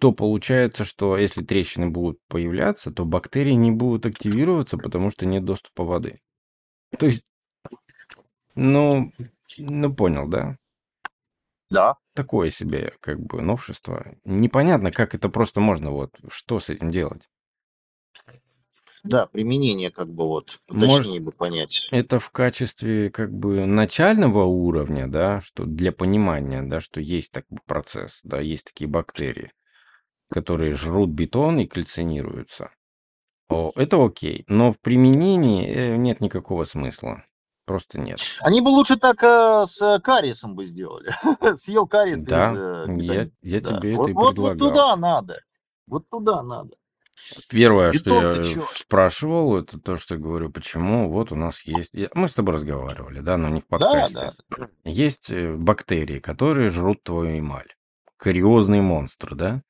[0.00, 5.44] то получается, что если трещины будут появляться, то бактерии не будут активироваться, потому что нет
[5.44, 6.20] доступа воды.
[6.98, 7.24] То есть,
[8.54, 9.12] ну,
[9.58, 10.56] ну понял, да?
[11.70, 11.96] Да.
[12.14, 14.14] Такое себе как бы новшество.
[14.24, 17.28] Непонятно, как это просто можно, вот, что с этим делать.
[19.04, 21.88] Да, применение как бы вот, точнее бы понять.
[21.92, 27.58] это в качестве как бы начального уровня, да, что для понимания, да, что есть такой
[27.64, 29.52] процесс, да, есть такие бактерии,
[30.30, 32.70] которые жрут бетон и кальцинируются.
[33.48, 37.24] О, это окей, но в применении э, нет никакого смысла.
[37.68, 38.18] Просто нет.
[38.40, 41.14] Они бы лучше так э, с кариесом бы сделали.
[41.56, 43.76] Съел кариес без Да, э, я, я Да.
[43.78, 44.68] тебе это Вот, и вот, вот предлагал.
[44.70, 45.40] туда надо.
[45.86, 46.70] Вот туда надо.
[47.50, 48.64] Первое, что Бетон-то я чё?
[48.74, 51.92] спрашивал, это то, что я говорю, почему вот у нас есть...
[52.14, 54.32] Мы с тобой разговаривали, да, но не в Да, подкасте.
[54.56, 54.68] да.
[54.84, 57.68] Есть э, бактерии, которые жрут твою эмаль.
[58.16, 59.62] Кариозный монстр, да?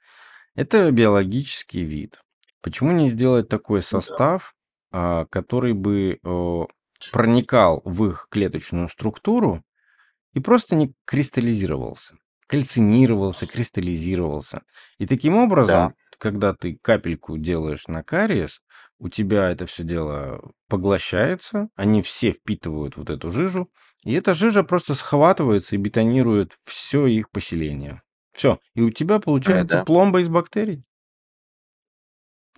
[0.54, 2.20] Это биологический вид.
[2.62, 3.86] Почему не сделать такой Да.
[3.86, 4.54] состав,
[4.92, 6.60] а, который бы э,
[7.12, 9.62] проникал в их клеточную структуру
[10.34, 12.14] и просто не кристаллизировался?
[12.46, 14.62] Кальцинировался, кристаллизировался.
[14.98, 15.42] И таким Да.
[15.44, 18.60] образом, когда ты капельку делаешь на кариес,
[18.98, 23.70] у тебя это все дело поглощается, они все впитывают вот эту жижу,
[24.04, 28.02] и эта жижа просто схватывается и бетонирует все их поселение.
[28.32, 28.58] Все.
[28.74, 29.84] И у тебя получается Да.
[29.84, 30.84] пломба из бактерий.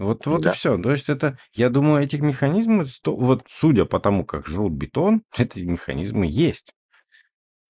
[0.01, 0.53] Вот, вот и Да.
[0.53, 0.77] все.
[0.79, 5.61] То есть это, я думаю, этих механизмов, вот судя по тому, как жрут бетон, эти
[5.61, 6.73] механизмы есть.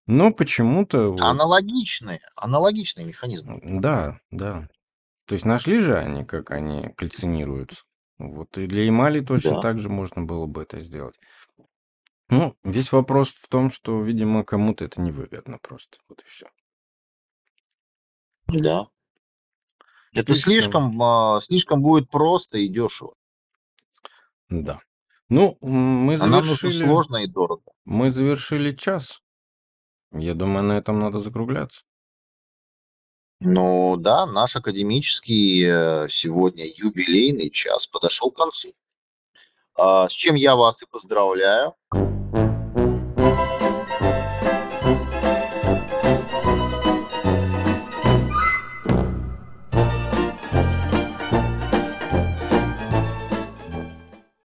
[0.07, 3.61] Но почему-то Аналогичные, аналогичные механизмы.
[3.63, 4.69] да, да.
[5.27, 7.83] То есть нашли же они, как они кальцинируются.
[8.19, 9.61] Вот и для эмали точно Да.
[9.61, 11.15] так же можно было бы это сделать.
[12.29, 15.99] Ну, весь вопрос в том, что, видимо, кому-то это невыгодно просто.
[16.09, 16.47] Вот и все.
[18.49, 18.87] Да.
[20.13, 23.15] Это слишком, а, слишком будет просто и дешево.
[24.49, 24.81] Да.
[25.29, 27.63] Ну, мы А нам завершили, сложно и дорого.
[27.85, 29.23] мы завершили час.
[30.13, 31.83] Я думаю, на этом надо закругляться.
[33.39, 38.75] Ну да, наш академический э, сегодня юбилейный час подошел к концу.
[39.75, 41.75] А, С чем я вас и поздравляю.